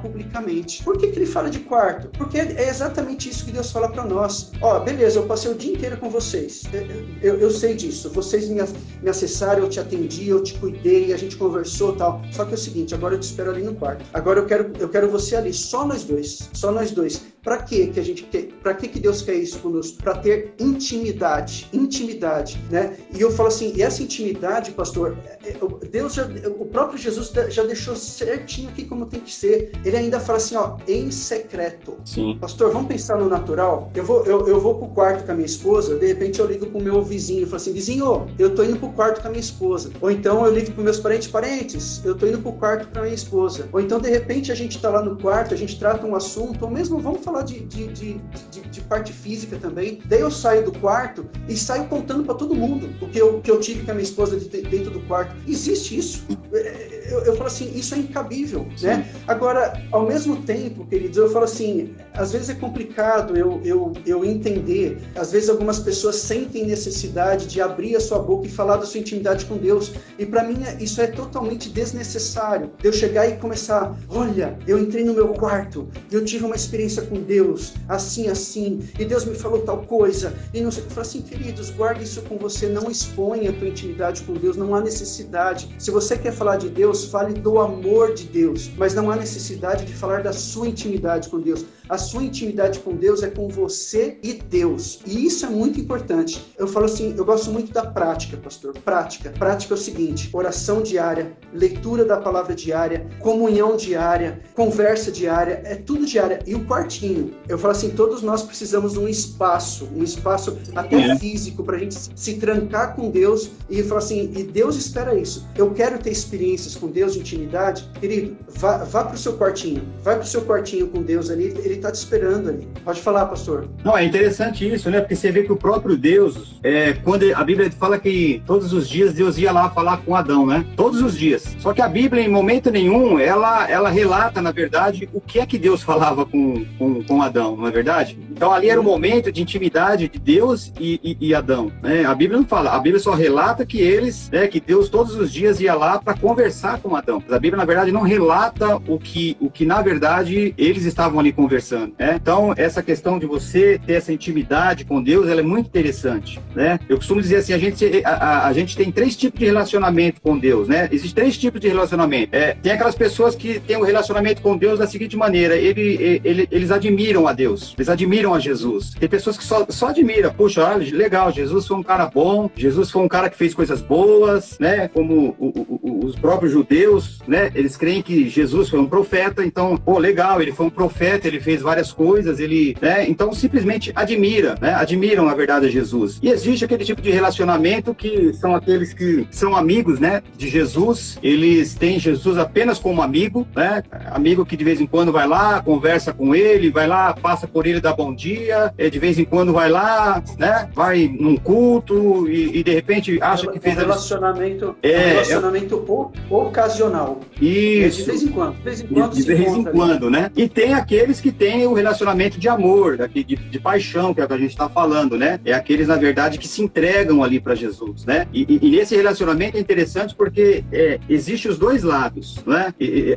[0.00, 0.82] publicamente.
[0.82, 2.08] Por que, que ele fala de quarto?
[2.16, 4.52] Porque é exatamente isso que Deus fala para nós.
[4.60, 6.62] Ó, beleza, eu passei o dia inteiro com vocês.
[6.72, 8.10] Eu, eu, eu sei disso.
[8.10, 8.62] Vocês me,
[9.02, 12.22] me acessaram, eu te atendi, eu te cuidei, a gente conversou tal.
[12.32, 14.04] Só que é o seguinte, agora eu te espero ali no quarto.
[14.12, 16.50] Agora eu quero, eu quero você ali, só nós dois.
[16.52, 17.33] Só nós dois.
[17.44, 18.48] Para que que a gente quer?
[18.62, 20.02] Para que que Deus quer isso conosco?
[20.02, 22.96] Para ter intimidade, intimidade, né?
[23.14, 26.26] E eu falo assim, e essa intimidade, pastor, é, é, Deus já,
[26.58, 29.72] o próprio Jesus já deixou certinho aqui como tem que ser.
[29.84, 31.96] Ele ainda fala assim, ó, em secreto.
[32.04, 32.38] Sim.
[32.40, 33.90] Pastor, vamos pensar no natural.
[33.94, 35.96] Eu vou, eu, eu vou pro quarto com a minha esposa.
[35.96, 38.88] De repente eu ligo pro meu vizinho e falo assim, vizinho, eu tô indo pro
[38.88, 39.90] quarto com a minha esposa.
[40.00, 43.02] Ou então eu ligo pro meus parentes, parentes, eu tô indo pro quarto com a
[43.02, 43.68] minha esposa.
[43.70, 46.64] Ou então de repente a gente tá lá no quarto, a gente trata um assunto,
[46.64, 48.20] ou mesmo vamos falar falar de, de, de,
[48.60, 50.00] de, parte física também.
[50.04, 53.50] Daí eu saio do quarto e saio contando para todo mundo o que eu, que
[53.50, 55.34] eu tive com a minha esposa dentro do quarto.
[55.48, 56.24] Existe isso.
[56.52, 59.08] É, eu, eu falo assim, isso é incabível, né?
[59.26, 64.24] Agora, ao mesmo tempo, queridos, eu falo assim, às vezes é complicado eu, eu, eu
[64.24, 68.86] entender, às vezes algumas pessoas sentem necessidade de abrir a sua boca e falar da
[68.86, 69.92] sua intimidade com Deus.
[70.18, 72.70] E para mim isso é totalmente desnecessário.
[72.78, 76.56] De eu chegar e começar, olha, eu entrei no meu quarto e eu tive uma
[76.56, 80.84] experiência com Deus, assim, assim, e Deus me falou tal coisa, e não sei.
[80.84, 84.56] Eu falo assim, queridos, guarde isso com você, não exponha a tua intimidade com Deus,
[84.56, 85.74] não há necessidade.
[85.78, 89.84] Se você quer falar de Deus, fale do amor de Deus, mas não há necessidade
[89.84, 91.64] de falar da sua intimidade com Deus.
[91.88, 95.00] A sua intimidade com Deus é com você e Deus.
[95.06, 96.42] E isso é muito importante.
[96.56, 98.72] Eu falo assim, eu gosto muito da prática, pastor.
[98.78, 99.30] Prática.
[99.30, 105.74] Prática é o seguinte: oração diária, leitura da palavra diária, comunhão diária, conversa diária, é
[105.74, 106.38] tudo diária.
[106.46, 107.13] E o quartinho,
[107.48, 111.18] eu falo assim, todos nós precisamos de um espaço, um espaço até é.
[111.18, 115.46] físico para a gente se trancar com Deus e falar assim, e Deus espera isso.
[115.56, 119.82] Eu quero ter experiências com Deus de intimidade, querido, vá, vá para o seu quartinho,
[120.02, 122.68] vai para o seu quartinho com Deus ali, ele ele está te esperando ali.
[122.84, 123.68] Pode falar, pastor.
[123.84, 125.00] Não, é interessante isso, né?
[125.00, 128.88] Porque você vê que o próprio Deus, é, quando a Bíblia fala que todos os
[128.88, 130.64] dias Deus ia lá falar com Adão, né?
[130.76, 131.56] Todos os dias.
[131.58, 135.46] Só que a Bíblia, em momento nenhum, ela, ela relata, na verdade, o que é
[135.46, 138.18] que Deus falava com, com, com Adão, não é verdade?
[138.30, 141.70] Então ali era o momento de intimidade de Deus e, e, e Adão.
[141.82, 142.04] Né?
[142.04, 145.32] A Bíblia não fala, a Bíblia só relata que eles, né, que Deus todos os
[145.32, 147.22] dias ia lá para conversar com Adão.
[147.24, 151.20] Mas a Bíblia, na verdade, não relata o que, o que na verdade, eles estavam
[151.20, 151.94] ali conversando.
[151.98, 152.18] Né?
[152.20, 156.40] Então, essa questão de você ter essa intimidade com Deus, ela é muito interessante.
[156.54, 156.78] Né?
[156.88, 160.20] Eu costumo dizer assim, a gente, a, a, a gente tem três tipos de relacionamento
[160.20, 160.68] com Deus.
[160.68, 160.88] Né?
[160.90, 162.34] Existem três tipos de relacionamento.
[162.34, 166.48] É, tem aquelas pessoas que têm um relacionamento com Deus da seguinte maneira, ele, ele,
[166.50, 168.90] eles admiram a Deus, eles admiram a Jesus.
[168.90, 172.90] Tem pessoas que só, só admiram, puxa, olha, legal, Jesus foi um cara bom, Jesus
[172.90, 174.88] foi um cara que fez coisas boas, né?
[174.88, 177.50] Como o, o, os próprios judeus, né?
[177.54, 181.40] Eles creem que Jesus foi um profeta, então, pô, legal, ele foi um profeta, ele
[181.40, 183.08] fez várias coisas, ele, né?
[183.08, 184.74] Então, simplesmente admira, né?
[184.74, 186.18] Admiram, na verdade, a Jesus.
[186.22, 190.22] E existe aquele tipo de relacionamento que são aqueles que são amigos, né?
[190.36, 193.82] De Jesus, eles têm Jesus apenas como amigo, né?
[194.10, 197.66] Amigo que de vez em quando vai lá, conversa com ele, vai lá, passa por
[197.66, 200.68] ele, dá bom dia, de vez em quando vai lá, né?
[200.74, 206.10] Vai num culto e, e de repente acha que fez um relacionamento, é, um relacionamento
[206.30, 206.34] é...
[206.34, 207.20] ocasional.
[207.40, 207.98] Isso.
[207.98, 208.56] De vez em quando.
[208.56, 210.30] De vez em quando, de, de vez em quando né?
[210.36, 214.24] E tem aqueles que têm o relacionamento de amor, de, de, de paixão, que é
[214.24, 215.40] o que a gente está falando, né?
[215.44, 218.26] É aqueles, na verdade, que se entregam ali para Jesus, né?
[218.32, 222.74] E, e, e, nesse relacionamento é interessante porque é, existe os dois lados, né?
[222.80, 223.16] E,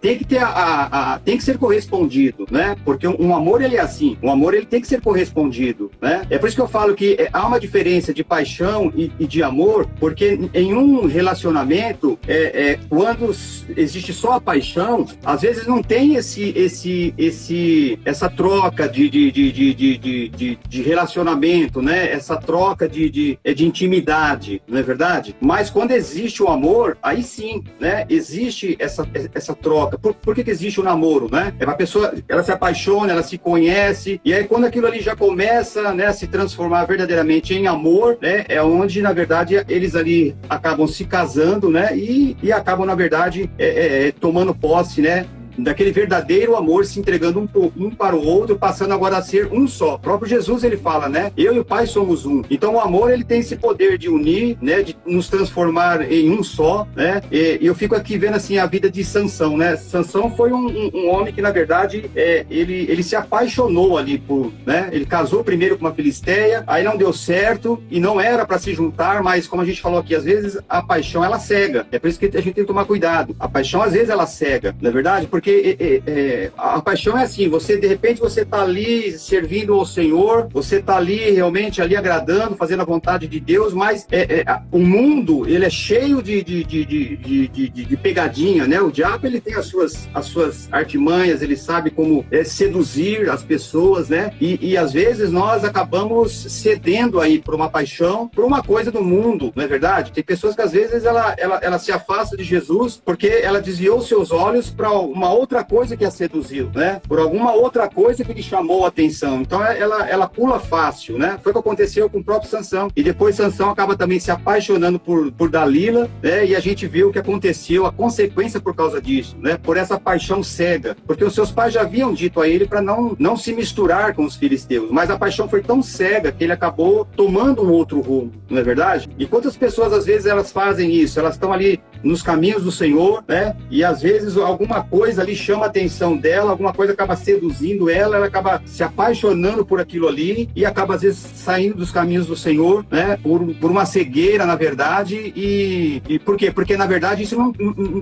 [0.00, 2.69] tem que ter a, a, a, tem que ser correspondido, né?
[2.84, 6.22] Porque um, amor ele é assim, um amor ele tem que ser correspondido, né?
[6.30, 9.26] É por isso que eu falo que é, há uma diferença de paixão e, e
[9.26, 13.34] de amor, porque em um relacionamento, é, é, quando
[13.76, 19.30] existe só a paixão, às vezes não tem esse, esse, esse, essa troca de, de,
[19.30, 22.10] de, de, de, de, de relacionamento, né?
[22.10, 25.34] Essa troca de, de, é, de intimidade, não é verdade?
[25.40, 28.06] Mas quando existe o amor, aí sim, né?
[28.08, 29.98] Existe essa, essa troca.
[29.98, 31.54] Por, por que, que existe o namoro, né?
[31.58, 35.16] É uma pessoa, ela se apaixona, ela se conhece, e aí quando aquilo ali já
[35.16, 38.44] começa, né, a se transformar verdadeiramente em amor, né?
[38.48, 41.96] É onde, na verdade, eles ali acabam se casando, né?
[41.96, 45.26] E, e acabam, na verdade, é, é, é tomando posse, né?
[45.62, 49.66] Daquele verdadeiro amor se entregando um, um, para o outro, passando agora a ser um
[49.66, 49.94] só.
[49.94, 51.32] O próprio Jesus ele fala, né?
[51.36, 52.42] Eu e o Pai somos um.
[52.50, 54.82] Então o amor ele tem esse poder de unir, né?
[54.82, 57.22] De nos transformar em um só, né?
[57.30, 59.76] E, eu fico aqui vendo assim a vida de Sansão, né?
[59.76, 64.18] Sansão foi um, um, um homem que na verdade é, ele ele se apaixonou ali
[64.18, 64.88] por, né?
[64.92, 68.72] Ele casou primeiro com uma filisteia, aí não deu certo e não era para se
[68.74, 71.86] juntar, mas como a gente falou aqui, às vezes a paixão ela cega.
[71.90, 73.34] É por isso que a gente tem que tomar cuidado.
[73.38, 75.26] A paixão às vezes ela cega, não é verdade?
[75.26, 79.74] Porque porque é, é, a paixão é assim, você de repente você está ali servindo
[79.74, 84.40] ao Senhor, você está ali realmente ali agradando, fazendo a vontade de Deus, mas é,
[84.40, 88.80] é o mundo ele é cheio de, de, de, de, de, de pegadinha, né?
[88.80, 93.42] O diabo ele tem as suas, as suas artimanhas, ele sabe como é, seduzir as
[93.42, 94.32] pessoas, né?
[94.40, 99.02] E, e às vezes nós acabamos cedendo aí por uma paixão, por uma coisa do
[99.02, 100.12] mundo, não é verdade?
[100.12, 104.00] Tem pessoas que às vezes ela, ela, ela se afasta de Jesus porque ela desviou
[104.00, 107.00] seus olhos para uma outra coisa que a seduziu, né?
[107.08, 109.40] Por alguma outra coisa que lhe chamou a atenção.
[109.40, 111.38] Então é, ela, ela pula fácil, né?
[111.42, 112.90] Foi o que aconteceu com o próprio Sansão.
[112.94, 116.46] E depois Sansão acaba também se apaixonando por, por Dalila, né?
[116.46, 119.56] E a gente viu o que aconteceu, a consequência por causa disso, né?
[119.56, 120.96] Por essa paixão cega.
[121.06, 124.24] Porque os seus pais já haviam dito a ele para não, não se misturar com
[124.24, 124.90] os filisteus.
[124.90, 128.62] Mas a paixão foi tão cega que ele acabou tomando um outro rumo, não é
[128.62, 129.08] verdade?
[129.18, 131.18] E quantas pessoas às vezes elas fazem isso?
[131.18, 133.56] Elas estão ali nos caminhos do Senhor, né?
[133.70, 138.16] E às vezes alguma coisa ali chama a atenção dela, alguma coisa acaba seduzindo ela,
[138.16, 142.36] ela acaba se apaixonando por aquilo ali e acaba às vezes saindo dos caminhos do
[142.36, 143.18] Senhor, né?
[143.22, 145.32] Por, por uma cegueira, na verdade.
[145.36, 146.50] E, e por quê?
[146.50, 147.52] Porque na verdade isso não,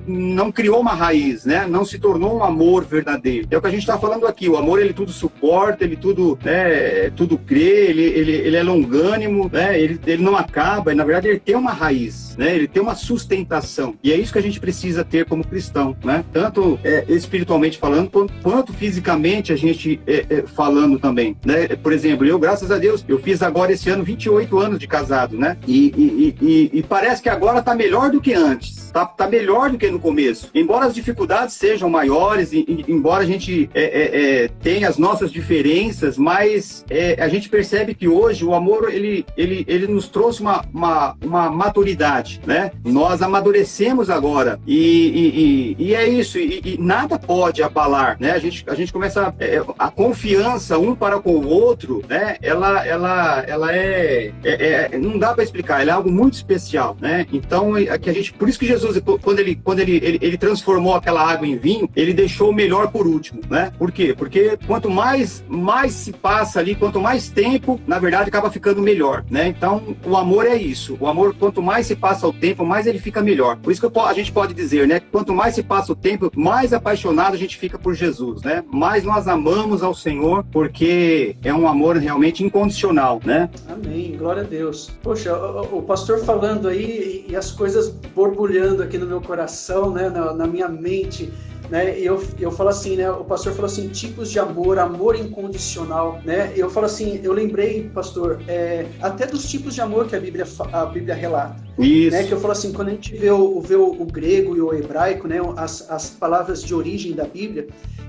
[0.06, 1.66] não criou uma raiz, né?
[1.66, 3.46] Não se tornou um amor verdadeiro.
[3.50, 4.48] É o que a gente está falando aqui.
[4.48, 7.10] O amor ele tudo suporta, ele tudo, né?
[7.10, 9.78] Tudo crê, ele, ele, ele é longânimo, né?
[9.80, 10.92] Ele, ele não acaba.
[10.92, 12.54] E, na verdade ele tem uma raiz, né?
[12.54, 13.94] Ele tem uma sustentação.
[14.02, 16.24] E é isso que a gente precisa ter como cristão, né?
[16.32, 18.10] Tanto é, espiritualmente falando,
[18.42, 21.68] quanto, fisicamente a gente é, é, falando também, né?
[21.68, 25.36] Por exemplo, eu, graças a Deus, eu fiz agora esse ano 28 anos de casado,
[25.36, 25.56] né?
[25.66, 29.70] E, e, e, e parece que agora tá melhor do que antes, tá, tá melhor
[29.70, 30.50] do que no começo.
[30.54, 36.16] Embora as dificuldades sejam maiores, embora a gente é, é, é, tenha as nossas diferenças,
[36.16, 36.84] mas
[37.18, 41.50] a gente percebe que hoje o amor, ele, ele, ele nos trouxe uma, uma, uma
[41.50, 42.70] maturidade, né?
[42.84, 44.60] Nós amadurecemos agora.
[44.66, 48.32] E, e, e, e é isso, e, e, nada pode abalar, né?
[48.32, 52.36] A gente, a gente começa a, é, a confiança um para com o outro, né?
[52.42, 56.96] Ela, ela, ela é, é, é não dá para explicar, ela é algo muito especial,
[57.00, 57.24] né?
[57.32, 60.36] Então, é que a gente, por isso que Jesus, quando ele, quando ele, ele, ele
[60.36, 63.72] transformou aquela água em vinho, ele deixou o melhor por último, né?
[63.78, 64.14] Por quê?
[64.16, 69.24] Porque quanto mais, mais se passa ali, quanto mais tempo, na verdade, acaba ficando melhor,
[69.30, 69.46] né?
[69.46, 70.96] Então, o amor é isso.
[70.98, 73.56] O amor, quanto mais se passa o tempo, mais ele fica melhor.
[73.58, 75.00] Por isso que a gente pode dizer, né?
[75.12, 78.64] Quanto mais se passa o tempo, mais apaixonado a gente fica por Jesus, né?
[78.72, 83.50] Mais nós amamos ao Senhor, porque é um amor realmente incondicional, né?
[83.68, 84.16] Amém.
[84.16, 84.90] Glória a Deus.
[85.02, 90.08] Poxa, o, pastor falando aí e as coisas borbulhando aqui no meu coração, né?
[90.08, 91.30] na minha mente
[91.70, 91.98] né?
[91.98, 93.10] E eu, eu falo assim, né?
[93.10, 96.52] O pastor falou assim, tipos de amor, amor incondicional, né?
[96.56, 100.46] Eu falo assim, eu lembrei, pastor, é, até dos tipos de amor que a Bíblia,
[100.72, 101.62] a Bíblia relata.
[101.78, 102.16] Isso.
[102.16, 102.24] Né?
[102.24, 104.72] Que eu falo assim, quando a gente vê o, vê o, o grego e o
[104.72, 105.38] hebraico, né?
[105.56, 107.68] As, as palavras de origem da Bíblia,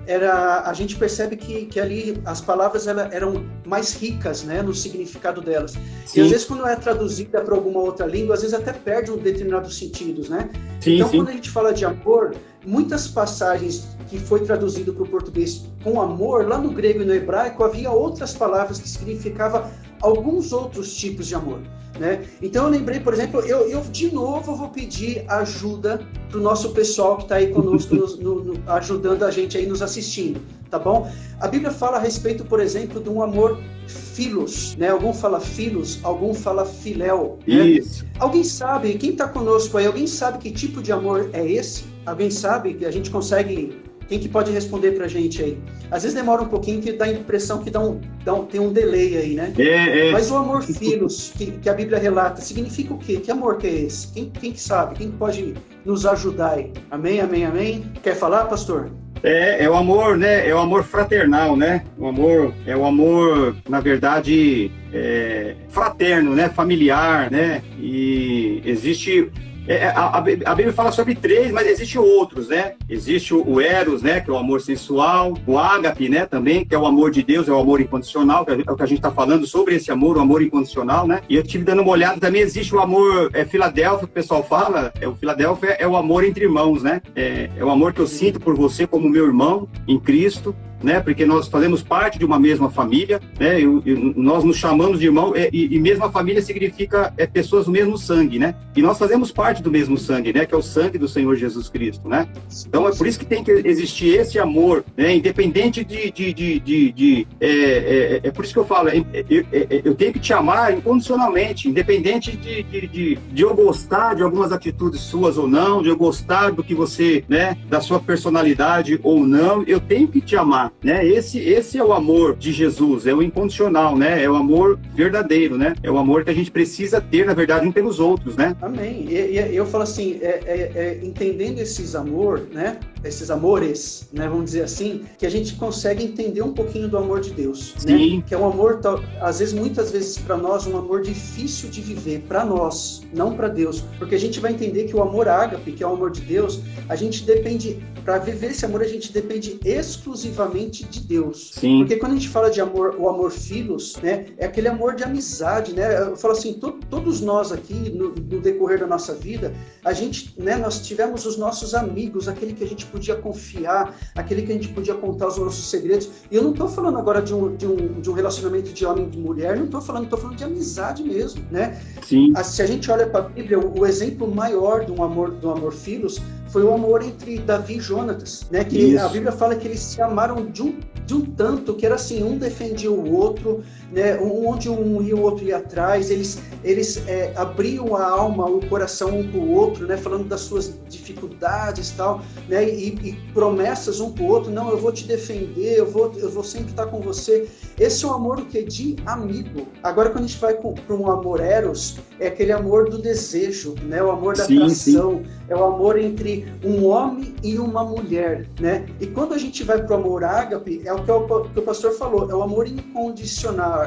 [0.10, 4.74] era, a gente percebe que, que ali as palavras ela, eram mais ricas né, no
[4.74, 5.78] significado delas.
[6.06, 6.20] Sim.
[6.20, 9.18] E às vezes, quando é traduzida para alguma outra língua, às vezes até perde um
[9.18, 10.28] determinados sentidos.
[10.28, 10.50] Né?
[10.80, 11.18] Sim, então, sim.
[11.18, 12.34] quando a gente fala de amor,
[12.66, 17.14] muitas passagens que foi traduzido para o português com amor, lá no grego e no
[17.14, 19.64] hebraico havia outras palavras que significavam
[20.02, 21.62] alguns outros tipos de amor.
[22.00, 22.26] Né?
[22.42, 26.70] Então eu lembrei, por exemplo, eu, eu de novo vou pedir ajuda para o nosso
[26.70, 30.80] pessoal que está aí conosco, no, no, no, ajudando a gente aí nos assistindo, tá
[30.80, 31.12] bom?
[31.42, 34.90] A Bíblia fala a respeito, por exemplo, de um amor filos, né?
[34.90, 37.40] Algum fala filos, algum fala filéu.
[37.46, 37.66] Né?
[37.66, 38.06] Isso.
[38.20, 41.84] Alguém sabe, quem está conosco aí, alguém sabe que tipo de amor é esse?
[42.10, 45.58] Alguém sabe que a gente consegue quem que pode responder para a gente aí?
[45.92, 48.60] Às vezes demora um pouquinho que dá a impressão que dá um, dá um, tem
[48.60, 49.54] um delay aí, né?
[49.56, 50.12] É, é.
[50.12, 53.18] Mas o amor filos, que, que, a Bíblia relata, significa o quê?
[53.18, 54.12] Que amor que é esse?
[54.12, 54.96] Quem, quem que sabe?
[54.96, 55.54] Quem pode
[55.86, 56.74] nos ajudar aí?
[56.90, 57.84] Amém, amém, amém?
[58.02, 58.90] Quer falar, pastor?
[59.22, 60.48] É, é o amor, né?
[60.48, 61.84] É o amor fraternal, né?
[61.96, 66.50] O amor é o amor, na verdade, é, fraterno, né?
[66.50, 67.62] Familiar, né?
[67.78, 69.30] E existe
[69.68, 72.74] é, é, a, a, Bíblia fala sobre três, mas existem outros, né?
[72.90, 74.20] Existe o, Eros, né?
[74.20, 76.26] Que é o amor sensual, o Ágape, né?
[76.26, 78.76] Também, que é o amor de Deus, é o amor incondicional, que é, é o
[78.76, 81.22] que a gente está falando sobre esse amor, o amor incondicional, né?
[81.30, 84.44] E eu tive dando uma olhada, também existe o amor é, Filadélfia, que o pessoal
[84.44, 87.02] fala, é, o Filadélfia é o amor entre irmãos, né?
[87.16, 91.00] É, é o amor que eu sinto por você como meu irmão em Cristo, né?
[91.00, 93.60] Porque nós fazemos parte de uma mesma família, né?
[93.60, 97.72] E, e nós nos chamamos de irmão e, e, mesma família significa é pessoas do
[97.72, 98.56] mesmo sangue, né?
[98.76, 100.46] E nós fazemos parte do mesmo sangue, né?
[100.46, 102.28] Que é o sangue do Senhor Jesus Cristo, né?
[102.68, 105.16] Então é por isso que tem que existir esse amor, né?
[105.16, 108.98] Independente de, de, de, de, de é, é, é, por isso que eu falo, é,
[108.98, 114.16] é, é, eu tenho que te amar incondicionalmente, independente de, de, de, de eu gostar
[114.16, 117.58] de algumas atitudes suas ou não, de eu gostar do que você, né?
[117.68, 121.06] Da sua personalidade ou não, eu tenho que te amar né?
[121.06, 124.24] Esse, esse é o amor de Jesus, é o incondicional, né?
[124.24, 125.76] É o amor verdadeiro, né?
[125.84, 128.56] É o amor que a gente precisa ter, na verdade, um pelos outros, né?
[128.62, 129.06] Amém.
[129.08, 132.80] E, e eu falo assim, é, é, é, entendendo esses amor, né?
[133.04, 134.28] Esses amores, né?
[134.28, 137.98] Vamos dizer assim, que a gente consegue entender um pouquinho do amor de Deus, né?
[137.98, 138.18] Sim.
[138.18, 138.24] né?
[138.28, 138.80] Que é um amor,
[139.22, 143.48] às vezes, muitas vezes para nós, um amor difícil de viver para nós, não para
[143.48, 146.22] Deus, porque a gente vai entender que o amor ágape, que é o amor de
[146.22, 151.52] Deus, a gente depende para viver esse amor, a gente depende exclusivamente de Deus.
[151.54, 151.80] Sim.
[151.80, 155.04] Porque quando a gente fala de amor, o amor filhos, né, é aquele amor de
[155.04, 156.10] amizade, né?
[156.10, 160.34] Eu falo assim, to, todos nós aqui, no, no, decorrer da nossa vida, a gente,
[160.38, 164.56] né, nós tivemos os nossos amigos, aquele que a gente podia confiar, aquele que a
[164.56, 166.10] gente podia contar os nossos segredos.
[166.32, 169.06] E eu não estou falando agora de um, de, um, de um relacionamento de homem
[169.06, 171.80] e de mulher, não estou falando, estou falando de amizade mesmo, né?
[172.02, 172.34] Sim.
[172.44, 175.50] Se a gente olha para a Bíblia, o, o exemplo maior de um amor, do
[175.50, 178.64] amor filhos foi o amor entre Davi e Jonatas, né?
[178.64, 179.06] Que Isso.
[179.06, 182.24] a Bíblia fala que eles se amaram de um, de um tanto que era assim,
[182.24, 184.18] um defendia o outro, né?
[184.20, 189.20] Onde um ia o outro ia atrás, eles eles é, abriam a alma, o coração
[189.20, 189.98] um para o outro, né?
[189.98, 192.68] Falando das suas dificuldades tal, né?
[192.68, 196.30] E, e promessas um para o outro, não, eu vou te defender, eu vou eu
[196.30, 197.48] vou sempre estar com você.
[197.80, 199.68] Esse é o amor que de amigo.
[199.84, 204.04] Agora quando a gente vai para um amor eros, é aquele amor do desejo, né?
[204.04, 205.32] O amor da sim, atração, sim.
[205.48, 208.86] é o amor entre um homem e uma mulher, né?
[209.00, 211.62] E quando a gente vai para o amor ágape, é o que, o que o
[211.62, 213.79] pastor falou, é o amor incondicional,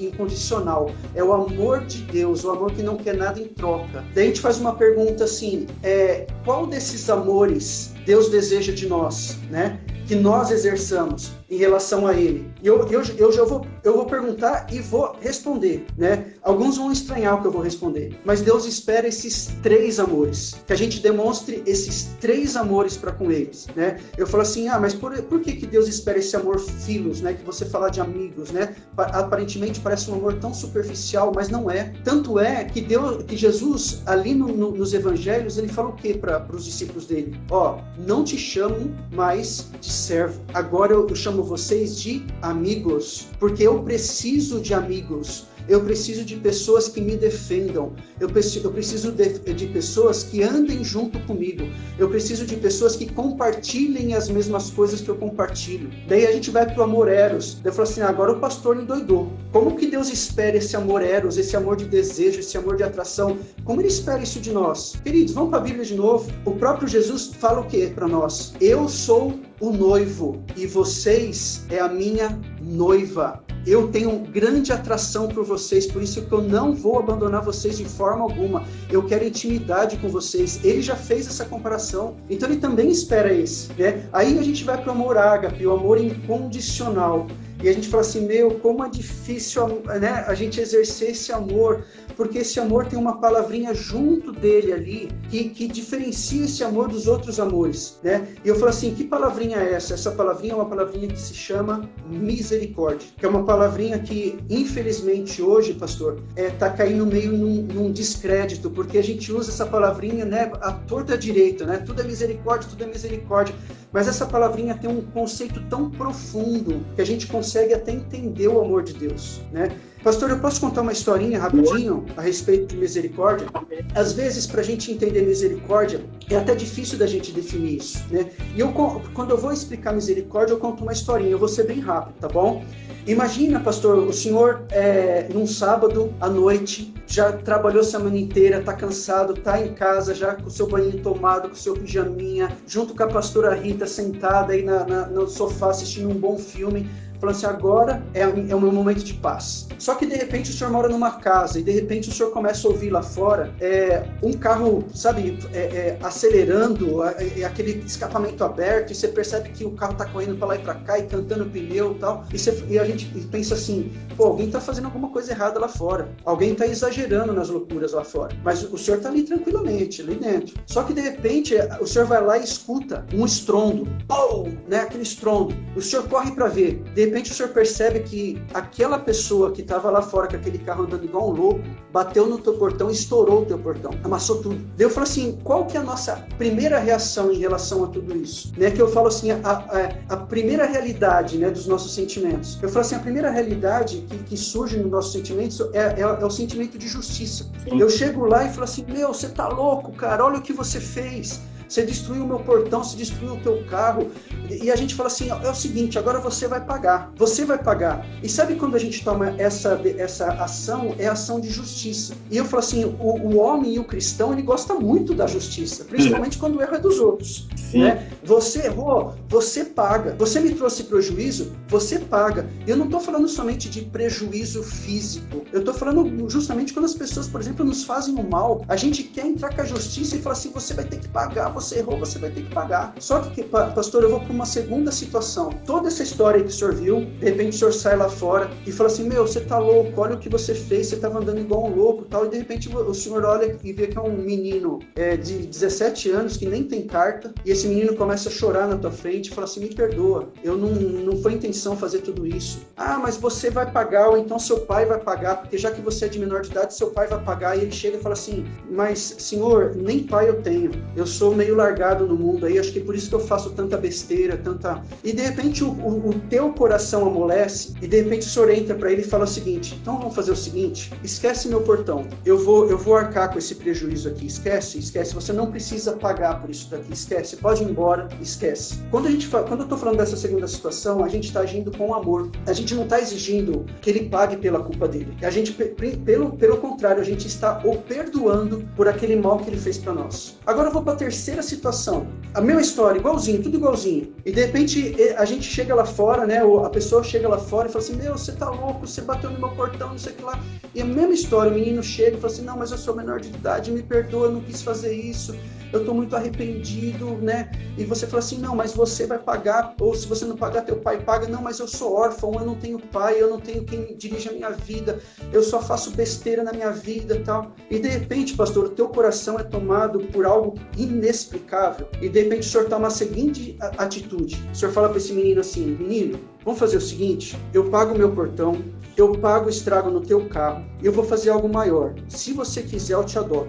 [0.00, 4.04] incondicional, é o amor de Deus, o amor que não quer nada em troca.
[4.14, 9.38] Daí a gente faz uma pergunta assim, é, qual desses amores Deus deseja de nós,
[9.50, 9.80] né?
[10.06, 12.48] que nós exerçamos em relação a Ele.
[12.62, 16.32] E eu, eu, eu já vou, eu vou perguntar e vou responder, né?
[16.42, 20.72] Alguns vão estranhar o que eu vou responder, mas Deus espera esses três amores, que
[20.72, 23.98] a gente demonstre esses três amores para com eles, né?
[24.16, 27.34] Eu falo assim, ah, mas por, por que, que Deus espera esse amor filos, né?
[27.34, 28.76] Que você fala de amigos, né?
[28.96, 31.92] Aparentemente parece um amor tão superficial, mas não é.
[32.04, 36.14] Tanto é que Deus, que Jesus ali no, no, nos Evangelhos ele fala o que
[36.14, 37.40] para os discípulos dele?
[37.50, 43.62] Ó, não te chamo mais de servo, agora eu, eu chamo vocês de amigos, porque
[43.62, 45.46] eu preciso de amigos.
[45.68, 47.92] Eu preciso de pessoas que me defendam.
[48.18, 51.62] Eu preciso, eu preciso de, de, pessoas que andem junto comigo.
[51.96, 55.88] Eu preciso de pessoas que compartilhem as mesmas coisas que eu compartilho.
[56.08, 57.58] Daí a gente vai para o amor eros.
[57.64, 59.32] Eu falo assim: ah, agora o pastor endoidou.
[59.52, 63.38] Como que Deus espera esse amor eros, esse amor de desejo, esse amor de atração?
[63.64, 64.96] Como ele espera isso de nós?
[65.04, 66.30] Queridos, vamos para a Bíblia de novo.
[66.44, 68.54] O próprio Jesus fala o que para nós?
[68.60, 73.44] Eu sou o noivo e vocês é a minha noiva.
[73.66, 77.84] Eu tenho grande atração por vocês, por isso que eu não vou abandonar vocês de
[77.84, 78.64] forma alguma.
[78.88, 80.64] Eu quero intimidade com vocês.
[80.64, 83.70] Ele já fez essa comparação, então ele também espera esse.
[83.74, 84.08] Né?
[84.14, 87.26] Aí a gente vai para o amor ágape, o amor incondicional.
[87.62, 91.84] E a gente fala assim, meu, como é difícil né, a gente exercer esse amor,
[92.16, 97.06] porque esse amor tem uma palavrinha junto dele ali que, que diferencia esse amor dos
[97.06, 98.28] outros amores, né?
[98.44, 99.94] E eu falo assim, que palavrinha é essa?
[99.94, 105.42] Essa palavrinha é uma palavrinha que se chama misericórdia, que é uma palavrinha que, infelizmente,
[105.42, 110.24] hoje, pastor, é, tá caindo meio num, num descrédito, porque a gente usa essa palavrinha,
[110.24, 111.78] né, a torta direita, né?
[111.78, 113.54] Tudo é misericórdia, tudo é misericórdia.
[113.92, 118.60] Mas essa palavrinha tem um conceito tão profundo que a gente consegue até entender o
[118.60, 119.68] amor de Deus, né?
[120.02, 123.46] Pastor, eu posso contar uma historinha rapidinho a respeito de misericórdia?
[123.94, 128.30] Às vezes, para a gente entender misericórdia, é até difícil da gente definir isso, né?
[128.56, 128.72] E eu,
[129.12, 131.32] quando eu vou explicar misericórdia, eu conto uma historinha.
[131.32, 132.64] Eu vou ser bem rápido, tá bom?
[133.06, 138.72] Imagina, pastor, o senhor é, num sábado à noite já trabalhou a semana inteira, tá
[138.72, 142.94] cansado, tá em casa já com o seu banho tomado, com o seu pijaminha, junto
[142.94, 146.88] com a pastora Rita sentada aí na, na, no sofá assistindo um bom filme
[147.20, 149.68] falando assim, agora é, é o meu momento de paz.
[149.78, 152.66] Só que de repente o senhor mora numa casa e de repente o senhor começa
[152.66, 158.92] a ouvir lá fora é, um carro, sabe, é, é, acelerando, é, aquele escapamento aberto
[158.92, 161.44] e você percebe que o carro tá correndo para lá e para cá e cantando
[161.46, 162.24] pneu e tal.
[162.32, 165.68] E, você, e a gente pensa assim, pô, alguém tá fazendo alguma coisa errada lá
[165.68, 166.08] fora.
[166.24, 168.34] Alguém tá exagerando nas loucuras lá fora.
[168.44, 170.54] Mas o senhor tá ali tranquilamente, ali dentro.
[170.66, 175.02] Só que de repente o senhor vai lá e escuta um estrondo, pô, né, aquele
[175.02, 175.54] estrondo.
[175.76, 176.82] O senhor corre para ver.
[176.94, 180.84] De repente o senhor percebe que aquela pessoa que estava lá fora com aquele carro
[180.84, 181.60] andando igual um louco,
[181.92, 184.56] bateu no teu portão e estourou o teu portão, amassou tudo.
[184.76, 188.16] Daí eu falo assim, qual que é a nossa primeira reação em relação a tudo
[188.16, 188.52] isso?
[188.56, 192.58] Né, que eu falo assim, a, a, a primeira realidade né, dos nossos sentimentos.
[192.62, 196.24] Eu falo assim, a primeira realidade que, que surge nos nossos sentimentos é, é, é
[196.24, 197.50] o sentimento de justiça.
[197.66, 200.80] Eu chego lá e falo assim, meu, você tá louco, cara, olha o que você
[200.80, 201.40] fez
[201.70, 204.10] você destruiu o meu portão, você destruiu o teu carro.
[204.50, 207.12] E a gente fala assim: é o seguinte, agora você vai pagar.
[207.14, 208.04] Você vai pagar.
[208.22, 210.96] E sabe quando a gente toma essa, essa ação?
[210.98, 212.14] É ação de justiça.
[212.28, 215.84] E eu falo assim: o, o homem e o cristão, ele gosta muito da justiça,
[215.84, 217.48] principalmente quando o erro é dos outros.
[217.72, 218.10] Né?
[218.24, 220.16] Você errou, você paga.
[220.18, 222.50] Você me trouxe prejuízo, você paga.
[222.66, 225.44] Eu não estou falando somente de prejuízo físico.
[225.52, 228.64] Eu estou falando justamente quando as pessoas, por exemplo, nos fazem o mal.
[228.68, 231.50] A gente quer entrar com a justiça e falar assim: você vai ter que pagar
[231.60, 232.94] você errou, você vai ter que pagar.
[232.98, 235.50] Só que, pastor, eu vou para uma segunda situação.
[235.66, 238.72] Toda essa história que o senhor viu, de repente o senhor sai lá fora e
[238.72, 241.66] fala assim: Meu, você tá louco, olha o que você fez, você estava andando igual
[241.66, 242.26] um louco tal.
[242.26, 246.10] E de repente o senhor olha e vê que é um menino é, de 17
[246.10, 249.34] anos que nem tem carta, e esse menino começa a chorar na tua frente e
[249.34, 252.60] fala assim: Me perdoa, eu não, não foi intenção fazer tudo isso.
[252.76, 256.06] Ah, mas você vai pagar, ou então seu pai vai pagar, porque já que você
[256.06, 257.56] é de menor de idade, seu pai vai pagar.
[257.56, 261.49] E ele chega e fala assim: Mas senhor, nem pai eu tenho, eu sou meio
[261.50, 264.36] meio largado no mundo aí, acho que é por isso que eu faço tanta besteira,
[264.36, 264.82] tanta.
[265.02, 268.74] E de repente o, o, o teu coração amolece, e de repente o senhor entra
[268.74, 272.38] para ele e fala o seguinte: então vamos fazer o seguinte, esquece meu portão, eu
[272.38, 276.50] vou, eu vou arcar com esse prejuízo aqui, esquece, esquece, você não precisa pagar por
[276.50, 278.78] isso daqui, esquece, pode ir embora, esquece.
[278.90, 281.94] Quando a gente quando eu tô falando dessa segunda situação, a gente está agindo com
[281.94, 286.32] amor, a gente não está exigindo que ele pague pela culpa dele, a gente, pelo,
[286.32, 290.38] pelo contrário, a gente está o perdoando por aquele mal que ele fez para nós.
[290.46, 294.14] Agora eu vou para a terceira mesma situação, a mesma história, igualzinho, tudo igualzinho.
[294.24, 296.44] E de repente a gente chega lá fora, né?
[296.44, 299.30] Ou a pessoa chega lá fora e fala assim: Meu, você tá louco, você bateu
[299.30, 300.38] no meu portão, não sei o que lá.
[300.74, 303.20] E a mesma história, o menino chega e fala assim: Não, mas eu sou menor
[303.20, 305.34] de idade, me perdoa, eu não quis fazer isso.
[305.72, 307.50] Eu estou muito arrependido, né?
[307.76, 310.76] E você fala assim, não, mas você vai pagar, ou se você não pagar, teu
[310.76, 313.96] pai paga, não, mas eu sou órfão, eu não tenho pai, eu não tenho quem
[313.96, 315.00] dirige a minha vida,
[315.32, 317.52] eu só faço besteira na minha vida tal.
[317.70, 322.46] E de repente, pastor, o teu coração é tomado por algo inexplicável, e de repente
[322.46, 326.58] o senhor toma a seguinte atitude: o senhor fala para esse menino assim, menino, vamos
[326.58, 328.62] fazer o seguinte, eu pago o meu portão,
[328.96, 331.94] eu pago o estrago no teu carro, eu vou fazer algo maior.
[332.08, 333.48] Se você quiser, eu te adoto.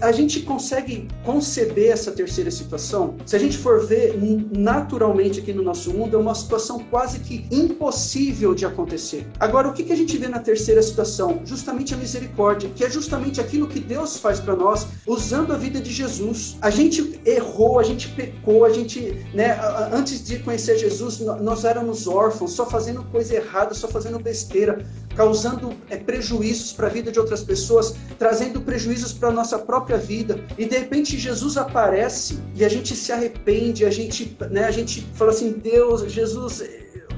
[0.00, 3.14] A gente consegue conceber essa terceira situação?
[3.24, 4.18] Se a gente for ver
[4.56, 9.26] naturalmente aqui no nosso mundo, é uma situação quase que impossível de acontecer.
[9.38, 11.40] Agora, o que a gente vê na terceira situação?
[11.44, 15.80] Justamente a misericórdia, que é justamente aquilo que Deus faz para nós usando a vida
[15.80, 16.56] de Jesus.
[16.60, 19.58] A gente errou, a gente pecou, a gente, né,
[19.92, 24.84] antes de conhecer Jesus, nós éramos órfãos, só fazendo coisa errada, só fazendo besteira
[25.16, 29.96] causando é, prejuízos para a vida de outras pessoas, trazendo prejuízos para a nossa própria
[29.96, 30.38] vida.
[30.58, 35.00] E de repente Jesus aparece e a gente se arrepende, a gente, né, a gente
[35.14, 36.62] fala assim: Deus, Jesus,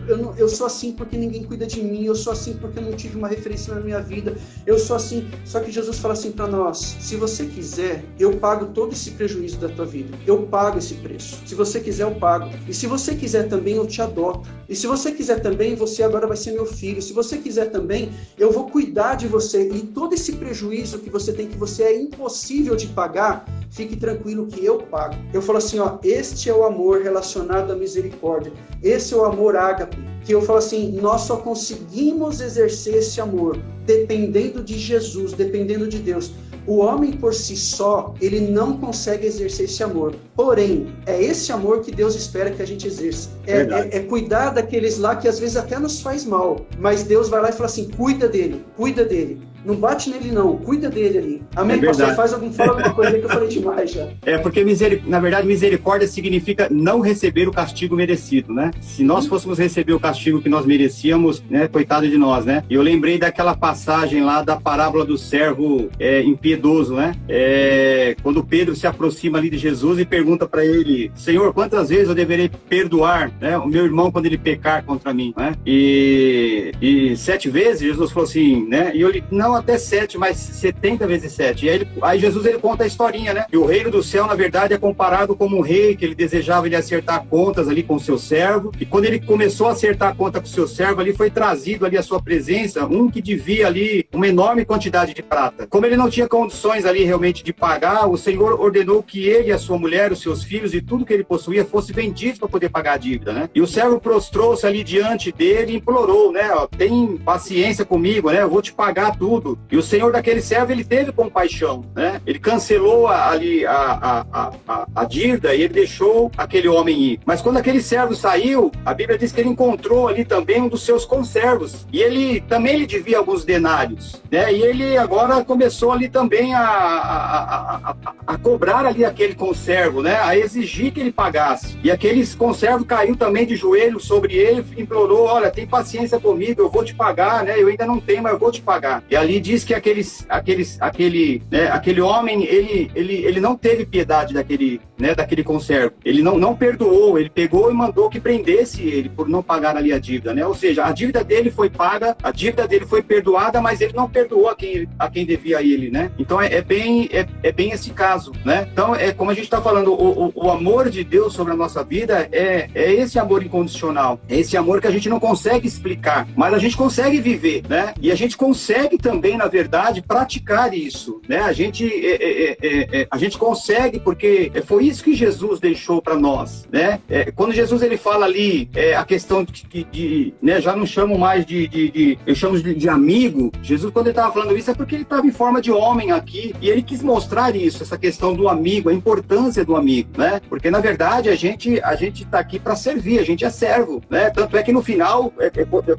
[0.08, 2.82] eu, não, eu sou assim porque ninguém cuida de mim, eu sou assim porque eu
[2.82, 4.36] não tive uma referência na minha vida,
[4.66, 5.28] eu sou assim.
[5.44, 9.58] Só que Jesus fala assim para nós: se você quiser, eu pago todo esse prejuízo
[9.58, 11.40] da tua vida, eu pago esse preço.
[11.46, 12.50] Se você quiser, eu pago.
[12.66, 14.48] E se você quiser também, eu te adoto.
[14.68, 17.00] E se você quiser também, você agora vai ser meu filho.
[17.00, 19.68] Se você quiser também, eu vou cuidar de você.
[19.68, 24.46] E todo esse prejuízo que você tem, que você é impossível de pagar, fique tranquilo
[24.46, 25.14] que eu pago.
[25.32, 28.52] Eu falo assim, ó, este é o amor relacionado à misericórdia.
[28.82, 33.58] Esse é o amor ágape, que eu falo assim, nós só conseguimos exercer esse amor
[33.86, 36.32] dependendo de Jesus, dependendo de Deus.
[36.66, 40.14] O homem por si só, ele não consegue exercer esse amor.
[40.36, 43.30] Porém, é esse amor que Deus espera que a gente exerça.
[43.46, 46.66] É, é, é, cuidar daqueles lá que às vezes até nos faz mal.
[46.78, 49.40] Mas Deus vai lá e fala assim: cuida dele, cuida dele.
[49.68, 50.56] Não bate nele, não.
[50.56, 51.42] Cuida dele ali.
[51.54, 52.14] Amém, é pastor?
[52.14, 54.08] Faz algum, fala alguma coisa que eu falei demais já.
[54.24, 55.06] É, porque, miseric...
[55.08, 58.70] na verdade, misericórdia significa não receber o castigo merecido, né?
[58.80, 61.68] Se nós fôssemos receber o castigo que nós merecíamos, né?
[61.68, 62.64] Coitado de nós, né?
[62.70, 67.14] E eu lembrei daquela passagem lá da parábola do servo é, impiedoso, né?
[67.28, 72.08] É, quando Pedro se aproxima ali de Jesus e pergunta para ele: Senhor, quantas vezes
[72.08, 75.54] eu deverei perdoar né, o meu irmão quando ele pecar contra mim, né?
[75.66, 78.92] E, e sete vezes, Jesus falou assim, né?
[78.94, 81.66] E eu não não até sete, mas 70 vezes sete.
[81.66, 83.46] E aí, ele, aí, Jesus ele conta a historinha, né?
[83.48, 86.66] Que o reino do céu, na verdade, é comparado como um rei que ele desejava
[86.66, 88.72] ele acertar contas ali com o seu servo.
[88.80, 91.86] E quando ele começou a acertar a conta com o seu servo, ali foi trazido
[91.86, 95.66] ali a sua presença um que devia ali uma enorme quantidade de prata.
[95.66, 99.58] Como ele não tinha condições ali realmente de pagar, o Senhor ordenou que ele, a
[99.58, 102.94] sua mulher, os seus filhos e tudo que ele possuía fosse vendido para poder pagar
[102.94, 103.50] a dívida, né?
[103.54, 106.50] E o servo prostrou-se ali diante dele e implorou, né?
[106.52, 108.42] Ó, tem paciência comigo, né?
[108.42, 109.58] Eu vou te pagar tudo tudo.
[109.70, 112.20] E o senhor daquele servo, ele teve compaixão, né?
[112.26, 117.20] Ele cancelou ali a, a, a, a, dívida e ele deixou aquele homem ir.
[117.24, 120.82] Mas quando aquele servo saiu, a Bíblia diz que ele encontrou ali também um dos
[120.82, 121.86] seus conservos.
[121.92, 124.52] E ele também lhe devia alguns denários, né?
[124.52, 130.18] E ele agora começou ali também a, a, a, a cobrar ali aquele conservo, né?
[130.20, 131.78] A exigir que ele pagasse.
[131.82, 136.70] E aquele conservo caiu também de joelho sobre ele implorou, olha, tem paciência comigo, eu
[136.70, 137.60] vou te pagar, né?
[137.60, 139.02] Eu ainda não tenho, mas eu vou te pagar.
[139.10, 143.54] E ali ali diz que aqueles, aqueles, aquele, né, aquele homem, ele, ele, ele não
[143.54, 145.92] teve piedade daquele, né, daquele conservo.
[146.02, 149.92] Ele não, não perdoou, ele pegou e mandou que prendesse ele por não pagar ali
[149.92, 150.46] a dívida, né?
[150.46, 154.08] Ou seja, a dívida dele foi paga, a dívida dele foi perdoada, mas ele não
[154.08, 156.10] perdoou a quem, a quem devia a ele, né?
[156.18, 158.66] Então é, é bem, é, é, bem esse caso, né?
[158.72, 161.56] Então é como a gente está falando, o, o, o, amor de Deus sobre a
[161.56, 165.66] nossa vida é, é esse amor incondicional, é esse amor que a gente não consegue
[165.66, 167.92] explicar, mas a gente consegue viver, né?
[168.00, 171.20] E a gente consegue também também, na verdade, praticar isso.
[171.28, 171.38] Né?
[171.38, 176.00] A, gente, é, é, é, é a gente consegue, porque foi isso que Jesus deixou
[176.00, 176.68] para nós.
[176.70, 177.00] Né?
[177.08, 181.18] É, quando Jesus ele fala ali é, a questão de, de, né, já não chamo
[181.18, 183.50] mais de, de, de eu chamo de, de, amigo.
[183.60, 186.54] Jesus, quando ele estava falando isso, é porque ele estava em forma de homem aqui
[186.60, 190.40] e ele quis mostrar isso, essa questão do amigo, a importância do amigo, né?
[190.48, 194.00] Porque na verdade a gente a gente está aqui para servir, a gente é servo,
[194.08, 194.30] né?
[194.30, 195.32] Tanto é que no final,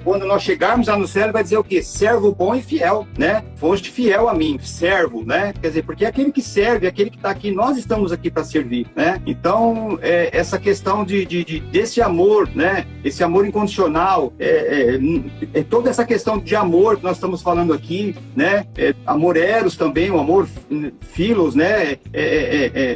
[0.03, 1.81] quando nós chegarmos lá no céu, vai dizer o quê?
[1.81, 3.43] Servo bom e fiel né?
[3.55, 5.53] Foste fiel a mim, servo, né?
[5.61, 8.29] Quer dizer, porque é aquele que serve, é aquele que está aqui, nós estamos aqui
[8.29, 9.21] para servir, né?
[9.25, 12.85] Então, é, essa questão de, de, de, desse amor, né?
[13.03, 14.99] Esse amor incondicional, é,
[15.53, 18.65] é, é, toda essa questão de amor que nós estamos falando aqui, né?
[18.77, 20.47] É, amor eros também, o amor
[21.01, 21.97] filos, né?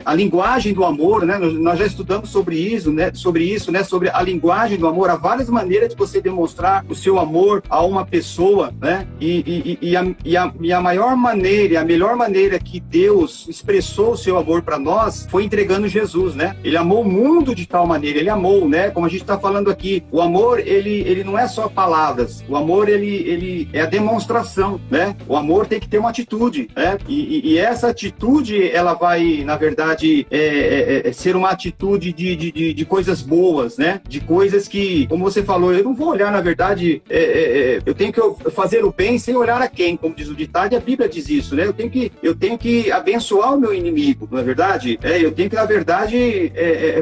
[0.05, 1.37] A linguagem do amor, né?
[1.37, 3.11] Nós já estudamos sobre isso, né?
[3.13, 3.83] Sobre isso, né?
[3.83, 7.83] Sobre a linguagem do amor, há várias maneiras de você demonstrar o seu amor a
[7.83, 9.07] uma pessoa, né?
[9.19, 13.47] E, e, e a e, a, e a maior maneira, a melhor maneira que Deus
[13.47, 16.55] expressou o seu amor para nós foi entregando Jesus, né?
[16.63, 18.89] Ele amou o mundo de tal maneira, ele amou, né?
[18.89, 22.55] Como a gente está falando aqui, o amor, ele, ele não é só palavras, o
[22.55, 25.15] amor, ele, ele é a demonstração, né?
[25.27, 26.97] O amor tem que ter uma atitude, né?
[27.07, 32.11] E, e, e essa atitude, ela vai, na verdade, é, é, é ser uma atitude
[32.13, 34.01] de, de, de, de, coisas boas, né?
[34.07, 37.81] De coisas que, como você falou, eu não vou olhar, na verdade, é, é, é
[37.85, 40.75] eu tenho que fazer o bem sem olhar a quem, como diz o ditado, e
[40.75, 41.65] a Bíblia diz isso, né?
[41.65, 44.99] Eu tenho que, eu tenho que abençoar o meu inimigo, não é verdade?
[45.01, 46.51] É, eu tenho que, na verdade,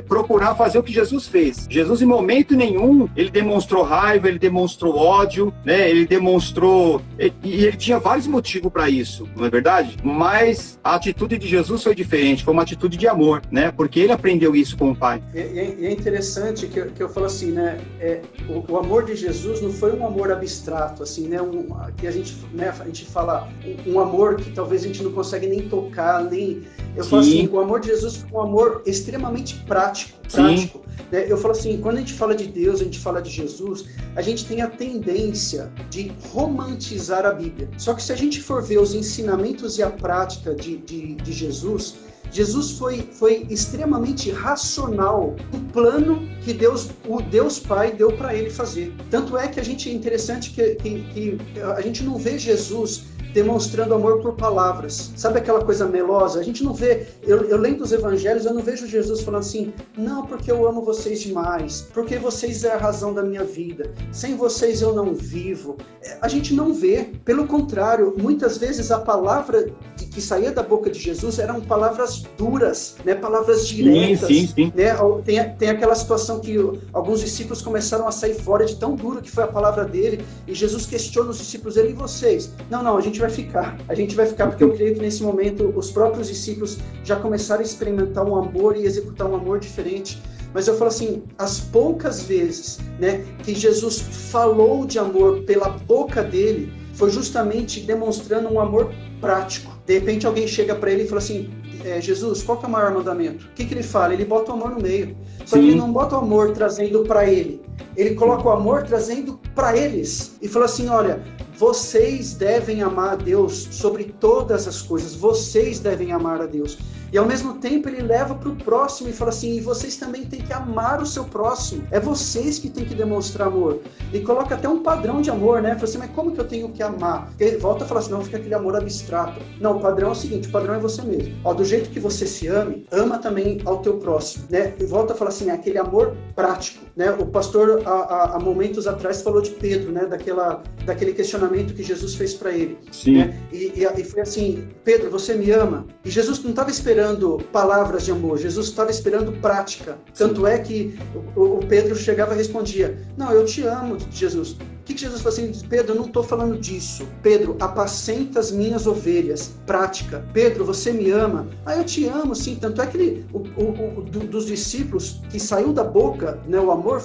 [0.08, 1.68] procurar fazer o que Jesus fez.
[1.70, 5.90] Jesus, em momento nenhum, ele demonstrou raiva, ele demonstrou ódio, né?
[5.90, 7.02] Ele demonstrou.
[7.44, 9.98] E ele tinha vários motivos para isso, não é verdade?
[10.04, 13.72] Mas a atitude de Jesus foi diferente, foi uma atitude de amor, né?
[13.72, 15.22] Porque ele aprendeu isso com o Pai.
[15.34, 17.80] E, e é interessante que, que eu falo assim, né?
[18.00, 21.42] É, o, o, amor de Jesus não foi um amor abstrato, assim, né?
[21.42, 21.68] Um,
[21.98, 22.74] que a gente, né?
[22.82, 23.50] A gente fala
[23.86, 26.64] um, amor que talvez a gente não consegue nem tocar, nem.
[26.96, 27.10] Eu Sim.
[27.10, 30.82] falo assim, o amor de Jesus foi um amor extremamente prático, prático.
[31.12, 31.26] Né?
[31.28, 34.22] Eu falo assim, quando a gente fala de Deus, a gente fala de Jesus, a
[34.22, 37.70] gente tem a tendência de romantizar a Bíblia.
[37.78, 41.32] Só que se a gente for ver os ensinamentos e a prática de, de, de
[41.32, 41.96] Jesus,
[42.32, 48.50] Jesus foi, foi extremamente racional no plano que Deus, o Deus Pai deu para ele
[48.50, 48.94] fazer.
[49.10, 53.04] Tanto é que a gente é interessante que, que, que a gente não vê Jesus
[53.34, 55.12] demonstrando amor por palavras.
[55.16, 56.40] Sabe aquela coisa melosa?
[56.40, 59.74] A gente não vê, eu, eu lendo os evangelhos, eu não vejo Jesus falando assim,
[59.98, 64.36] não, porque eu amo vocês demais, porque vocês é a razão da minha vida, sem
[64.36, 65.78] vocês eu não vivo.
[66.04, 70.90] É, a gente não vê, pelo contrário, muitas vezes a palavra que saía da boca
[70.90, 73.16] de Jesus eram palavras duras, né?
[73.16, 74.28] palavras diretas.
[74.28, 74.74] Sim, sim, sim.
[74.76, 74.94] Né?
[75.24, 76.58] Tem, tem aquela situação que
[76.92, 80.54] alguns discípulos começaram a sair fora de tão duro que foi a palavra dele, e
[80.54, 82.52] Jesus questiona os discípulos, ele e vocês?
[82.70, 83.78] Não, não, a gente vai ficar.
[83.88, 87.62] A gente vai ficar porque eu creio que nesse momento os próprios discípulos já começaram
[87.62, 90.22] a experimentar um amor e executar um amor diferente.
[90.54, 94.00] Mas eu falo assim, as poucas vezes, né, que Jesus
[94.32, 99.72] falou de amor pela boca dele, foi justamente demonstrando um amor prático.
[99.86, 101.50] De repente alguém chega para ele e fala assim:
[101.86, 103.46] é, Jesus, qual que é o maior mandamento?
[103.46, 104.14] O que, que ele fala?
[104.14, 105.16] Ele bota o amor no meio.
[105.46, 105.62] Só Sim.
[105.62, 107.62] que ele não bota o amor trazendo para ele.
[107.96, 110.38] Ele coloca o amor trazendo para eles.
[110.42, 111.24] E fala assim: olha,
[111.58, 115.16] vocês devem amar a Deus sobre todas as coisas.
[115.16, 116.78] Vocês devem amar a Deus.
[117.12, 120.26] E ao mesmo tempo ele leva para o próximo e fala assim: e vocês também
[120.26, 121.86] têm que amar o seu próximo.
[121.92, 123.82] É vocês que têm que demonstrar amor.
[124.14, 125.74] E coloca até um padrão de amor, né?
[125.76, 127.28] Fala assim: mas como que eu tenho que amar?
[127.28, 129.42] Porque volta a falar assim: não, fica aquele amor abstrato.
[129.60, 131.36] Não, o padrão é o seguinte: o padrão é você mesmo.
[131.44, 134.74] Ó, do jeito que você se ame, ama também ao teu próximo, né?
[134.80, 137.12] E volta a falar assim: é aquele amor prático, né?
[137.12, 140.06] O pastor, há, há momentos atrás, falou de Pedro, né?
[140.06, 142.78] Daquela, daquele questionamento que Jesus fez para ele.
[142.90, 143.18] Sim.
[143.18, 143.38] Né?
[143.52, 145.86] E, e, e foi assim: Pedro, você me ama?
[146.06, 149.98] E Jesus não estava esperando esperando palavras de amor, Jesus estava esperando prática.
[150.16, 150.98] Tanto é que
[151.36, 154.52] o, Pedro chegava e respondia: Não, eu te amo, Jesus.
[154.52, 155.68] O que, que Jesus falou assim?
[155.68, 157.08] Pedro, eu não estou falando disso.
[157.24, 159.54] Pedro, apacenta as minhas ovelhas.
[159.66, 160.24] Prática.
[160.34, 161.48] Pedro, você me ama?
[161.66, 162.56] Ah, eu te amo, sim.
[162.56, 166.60] Tanto é que ele, o, o, o do, dos discípulos que saiu da boca, né,
[166.60, 167.02] o amor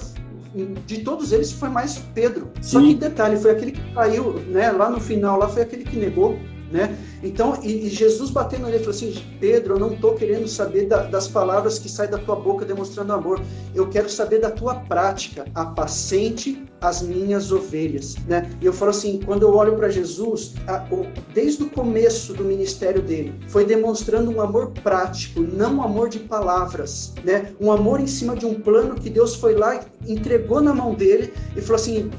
[0.85, 2.49] de todos eles foi mais Pedro.
[2.61, 2.69] Sim.
[2.69, 5.97] Só que detalhe, foi aquele que caiu, né, lá no final, lá foi aquele que
[5.97, 6.37] negou
[6.71, 6.97] né?
[7.23, 11.03] Então, e, e, Jesus batendo nele falou assim: Pedro, eu não estou querendo saber da,
[11.03, 13.41] das palavras que saem da tua boca demonstrando amor,
[13.73, 18.49] eu quero saber da tua prática, apacente as minhas ovelhas, né?
[18.61, 22.43] E eu falo assim: quando eu olho para Jesus, a, o, desde o começo do
[22.43, 27.53] ministério dele, foi demonstrando um amor prático, não um amor de palavras, né?
[27.59, 31.33] Um amor em cima de um plano que Deus foi lá, entregou na mão dele
[31.55, 32.11] e falou assim: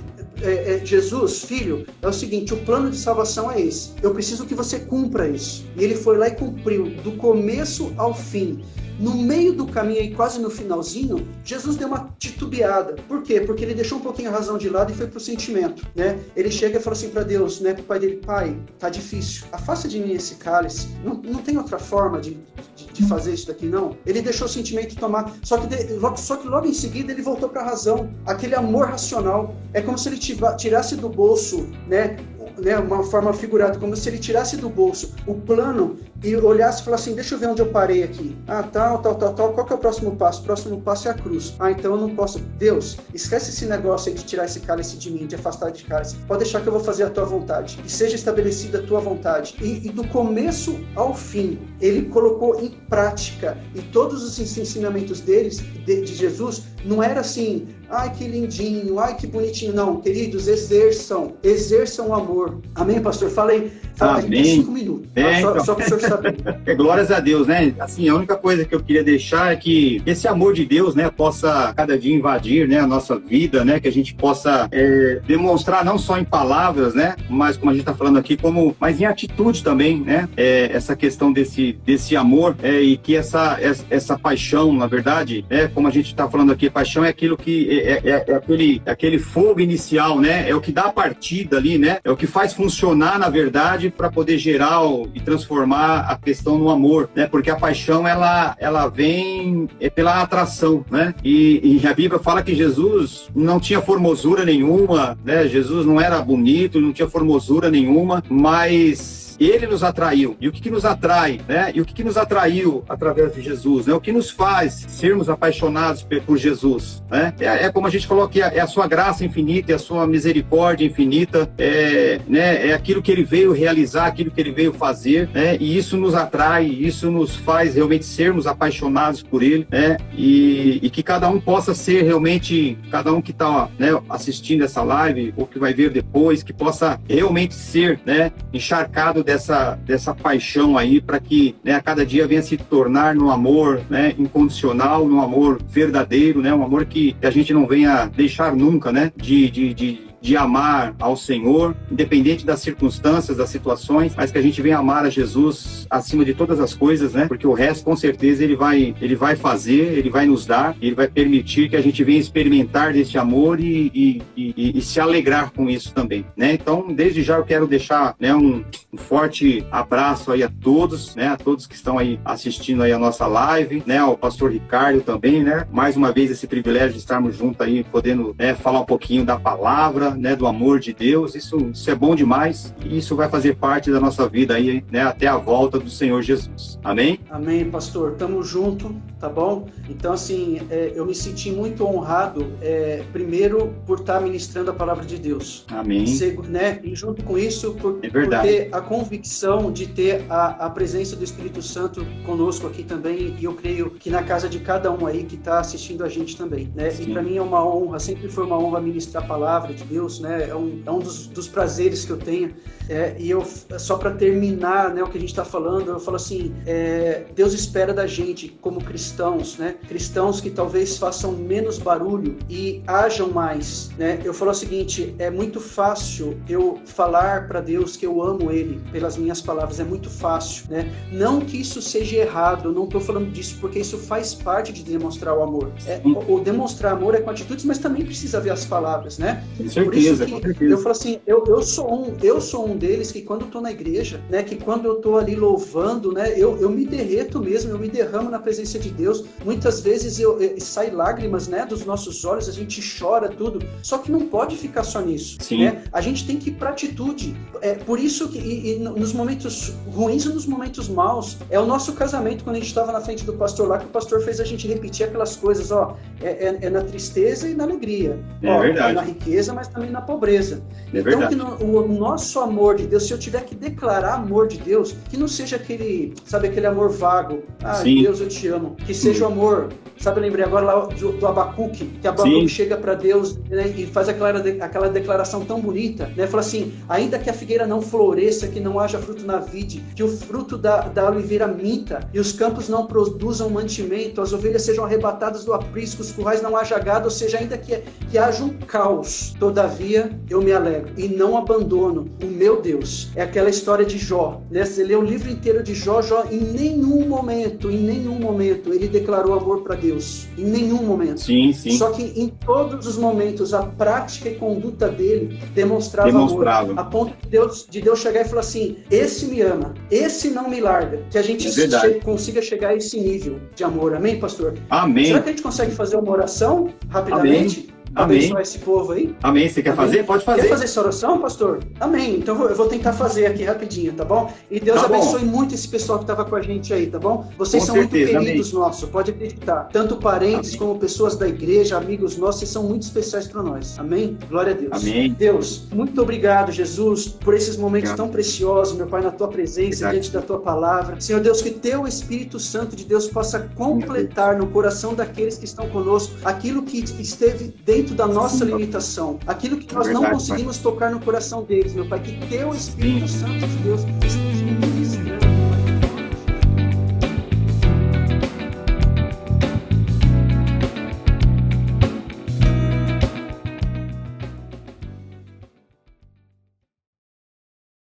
[0.43, 3.93] é, é, Jesus, filho, é o seguinte: o plano de salvação é esse.
[4.03, 5.64] Eu preciso que você cumpra isso.
[5.76, 8.62] E ele foi lá e cumpriu, do começo ao fim.
[8.99, 12.96] No meio do caminho e quase no finalzinho, Jesus deu uma titubeada.
[13.07, 13.40] Por quê?
[13.40, 16.18] Porque ele deixou um pouquinho a razão de lado e foi pro sentimento, né?
[16.34, 19.46] Ele chega e fala assim para Deus, né, pro pai dele, pai, tá difícil.
[19.53, 20.88] Afasta de mim esse cálice.
[21.05, 22.36] Não, não tem outra forma de,
[22.74, 23.96] de, de fazer isso daqui não.
[24.05, 25.76] Ele deixou o sentimento tomar, só que de,
[26.16, 29.55] só que logo em seguida ele voltou para a razão, aquele amor racional.
[29.72, 32.16] É como se ele tirasse do bolso, né,
[32.61, 36.84] né, uma forma figurada, como se ele tirasse do bolso o plano e olhasse e
[36.84, 38.36] falasse assim, deixa eu ver onde eu parei aqui.
[38.46, 40.40] Ah, tal, tal, tal, tal, qual que é o próximo passo?
[40.40, 41.54] O próximo passo é a cruz.
[41.58, 42.40] Ah, então eu não posso.
[42.58, 46.16] Deus, esquece esse negócio aí de tirar esse cálice de mim, de afastar de cálice.
[46.26, 47.78] Pode deixar que eu vou fazer a tua vontade.
[47.84, 49.54] E seja estabelecida a tua vontade.
[49.60, 53.56] E, e do começo ao fim, ele colocou em prática.
[53.74, 59.16] E todos os ensinamentos deles, de, de Jesus, não era assim, ai que lindinho, ai
[59.16, 59.72] que bonitinho.
[59.72, 62.60] Não, queridos, exerçam, exerçam o amor.
[62.74, 63.30] Amém, pastor?
[63.30, 64.44] Falei, falei Amém.
[64.44, 65.08] cinco minutos.
[65.14, 65.64] É, só, então...
[65.64, 66.36] só para o senhor saber.
[66.66, 67.72] É, glórias a Deus, né?
[67.78, 71.11] Assim, a única coisa que eu queria deixar é que esse amor de Deus, né,
[71.11, 75.84] possa cada dia invadir, né, a nossa vida, né, que a gente possa é, demonstrar
[75.84, 79.04] não só em palavras, né, mas como a gente está falando aqui, como, mas em
[79.04, 84.18] atitude também, né, é, essa questão desse, desse amor é, e que essa, essa, essa
[84.18, 88.00] paixão, na verdade, é como a gente está falando aqui, paixão é aquilo que é,
[88.04, 90.48] é, é, aquele, aquele fogo inicial, né?
[90.48, 91.98] É o que dá a partida ali, né?
[92.04, 94.68] É o que faz funcionar, na verdade, para poder gerar
[95.14, 97.26] e transformar a questão no amor, né?
[97.26, 101.14] Porque a paixão ela, ela vem é pela atração, né?
[101.24, 105.46] E, e a Bíblia fala que Jesus não tinha formosura nenhuma, né?
[105.49, 110.36] Jesus não era bonito, não tinha formosura nenhuma, mas ele nos atraiu.
[110.41, 111.70] E o que, que nos atrai, né?
[111.74, 113.95] E o que, que nos atraiu através de Jesus, né?
[113.95, 117.32] O que nos faz sermos apaixonados por Jesus, né?
[117.39, 120.07] É, é como a gente falou aqui, é a sua graça infinita, é a sua
[120.07, 122.68] misericórdia infinita, é, né?
[122.68, 125.57] É aquilo que ele veio realizar, aquilo que ele veio fazer, né?
[125.59, 129.97] E isso nos atrai, isso nos faz realmente sermos apaixonados por ele, né?
[130.16, 134.82] E, e que cada um possa ser realmente, cada um que está né, assistindo essa
[134.82, 138.32] live ou que vai ver depois, que possa realmente ser, né?
[138.53, 143.30] Encharcado dessa, dessa paixão aí para que né, a cada dia venha se tornar no
[143.30, 148.56] amor né, incondicional, no amor verdadeiro, né, um amor que, a gente não venha deixar
[148.56, 154.30] nunca né, de, de, de de amar ao Senhor, independente das circunstâncias, das situações, mas
[154.30, 157.26] que a gente venha amar a Jesus acima de todas as coisas, né?
[157.26, 160.94] Porque o resto, com certeza, ele vai, ele vai fazer, ele vai nos dar, ele
[160.94, 165.52] vai permitir que a gente venha experimentar desse amor e, e, e, e se alegrar
[165.52, 166.52] com isso também, né?
[166.52, 171.28] Então, desde já eu quero deixar né, um, um, forte abraço aí a todos, né?
[171.28, 173.98] A todos que estão aí assistindo aí a nossa live, né?
[173.98, 175.66] Ao pastor Ricardo também, né?
[175.70, 179.38] Mais uma vez esse privilégio de estarmos juntos aí, podendo né, falar um pouquinho da
[179.38, 183.56] palavra, né, do amor de Deus, isso, isso é bom demais e isso vai fazer
[183.56, 186.78] parte da nossa vida aí, né, até a volta do Senhor Jesus.
[186.82, 187.20] Amém?
[187.30, 188.12] Amém, pastor.
[188.12, 189.66] Tamo junto, tá bom?
[189.88, 195.04] Então, assim, é, eu me senti muito honrado, é, primeiro, por estar ministrando a palavra
[195.04, 195.64] de Deus.
[195.68, 196.06] Amém.
[196.48, 200.70] né, e junto com isso, por, é por ter a convicção de ter a, a
[200.70, 204.90] presença do Espírito Santo conosco aqui também, e eu creio que na casa de cada
[204.92, 206.90] um aí que está assistindo a gente também, né?
[206.90, 207.04] Sim.
[207.04, 209.97] E para mim é uma honra, sempre foi uma honra ministrar a palavra de Deus
[209.99, 210.49] Deus, né?
[210.49, 212.55] É um, é um dos, dos prazeres que eu tenho.
[212.88, 213.44] É, e eu,
[213.78, 217.53] só para terminar né, o que a gente está falando, eu falo assim: é, Deus
[217.53, 219.74] espera da gente, como cristãos, né?
[219.86, 223.90] Cristãos que talvez façam menos barulho e hajam mais.
[223.99, 224.20] Né?
[224.24, 228.80] Eu falo o seguinte: é muito fácil eu falar para Deus que eu amo Ele
[228.90, 230.64] pelas minhas palavras, é muito fácil.
[230.70, 230.90] Né?
[231.12, 235.36] Não que isso seja errado, não estou falando disso, porque isso faz parte de demonstrar
[235.36, 235.72] o amor.
[235.86, 239.44] É, o, demonstrar amor é com atitudes, mas também precisa ver as palavras, né?
[239.89, 242.76] Com certeza, Por isso que eu falo assim: eu, eu, sou um, eu sou um
[242.76, 246.32] deles que quando eu tô na igreja, né, que quando eu tô ali louvando, né,
[246.36, 249.24] eu, eu me derreto mesmo, eu me derramo na presença de Deus.
[249.45, 253.64] Muitas vezes eu, eu sai lágrimas, né, dos nossos olhos, a gente chora tudo.
[253.82, 255.64] Só que não pode ficar só nisso, Sim.
[255.64, 255.84] né?
[255.93, 257.36] A gente tem que ir para atitude.
[257.61, 261.66] É por isso que e, e nos momentos ruins e nos momentos maus, é o
[261.66, 264.41] nosso casamento quando a gente estava na frente do pastor lá que o pastor fez
[264.41, 268.51] a gente repetir aquelas coisas, ó, é, é, é na tristeza e na alegria, é
[268.51, 268.95] ó, verdade.
[268.95, 270.62] na riqueza, mas também na pobreza.
[270.92, 274.48] É então que no, o nosso amor de Deus, se eu tiver que declarar amor
[274.48, 277.42] de Deus, que não seja aquele, sabe, aquele amor vago.
[277.62, 278.02] Ah, Sim.
[278.02, 278.76] Deus, eu te amo.
[278.84, 279.68] Que seja o amor.
[279.98, 282.48] Sabe, eu lembrei agora lá do, do Abacuque, que Abacuque Sim.
[282.48, 286.26] chega para Deus né, e faz aquela, aquela declaração tão bonita, né?
[286.26, 290.02] Fala assim: ainda que a figueira não floresça, que não haja fruto na vide, que
[290.02, 294.84] o fruto da, da oliveira minta e os campos não produzam mantimento, as ovelhas sejam
[294.84, 298.50] arrebatadas do aprisco, os currais não haja gado, ou seja, ainda que, que haja um
[298.50, 299.34] caos,
[299.68, 303.10] todavia eu me alegro e não abandono o meu Deus.
[303.14, 304.40] É aquela história de Jó.
[304.50, 304.64] Né?
[304.64, 308.88] Você lê o livro inteiro de Jó, Jó em nenhum momento, em nenhum momento, ele
[308.88, 310.26] declarou amor para Deus.
[310.36, 311.20] Em nenhum momento.
[311.20, 311.76] Sim, sim.
[311.76, 316.72] Só que em todos os momentos, a prática e conduta dele demonstrava, demonstrava.
[316.72, 316.78] amor.
[316.78, 320.48] A ponto de Deus, de Deus chegar e falar assim: esse me ama, esse não
[320.48, 321.02] me larga.
[321.10, 323.94] Que a gente é che consiga chegar a esse nível de amor.
[323.94, 324.54] Amém, pastor?
[324.70, 325.06] Amém.
[325.06, 327.66] Será que a gente consegue fazer uma oração rapidamente?
[327.68, 327.77] Amém.
[327.95, 329.14] Abençoar esse povo aí?
[329.22, 329.49] Amém.
[329.49, 329.84] Você quer Amém.
[329.84, 330.05] fazer?
[330.05, 330.43] Pode fazer.
[330.43, 331.61] Quer fazer essa oração, pastor?
[331.80, 332.16] Amém.
[332.16, 334.32] Então eu vou tentar fazer aqui rapidinho, tá bom?
[334.51, 335.26] E Deus tá abençoe bom.
[335.26, 337.30] muito esse pessoal que estava com a gente aí, tá bom?
[337.36, 338.12] Vocês com são certeza.
[338.12, 338.61] muito queridos Amém.
[338.61, 339.68] nossos, pode acreditar.
[339.72, 340.59] Tanto parentes Amém.
[340.59, 343.78] como pessoas da igreja, amigos nossos, vocês são muito especiais para nós.
[343.78, 344.16] Amém?
[344.28, 344.82] Glória a Deus.
[344.82, 345.12] Amém.
[345.12, 348.07] Deus, muito obrigado, Jesus, por esses momentos obrigado.
[348.07, 351.01] tão preciosos, meu Pai, na tua presença, diante da tua palavra.
[351.01, 355.68] Senhor Deus, que teu Espírito Santo de Deus possa completar no coração daqueles que estão
[355.68, 361.00] conosco aquilo que esteve dentro da nossa limitação, aquilo que nós não conseguimos tocar no
[361.00, 363.84] coração deles, meu Pai, que teu Espírito Santo de Deus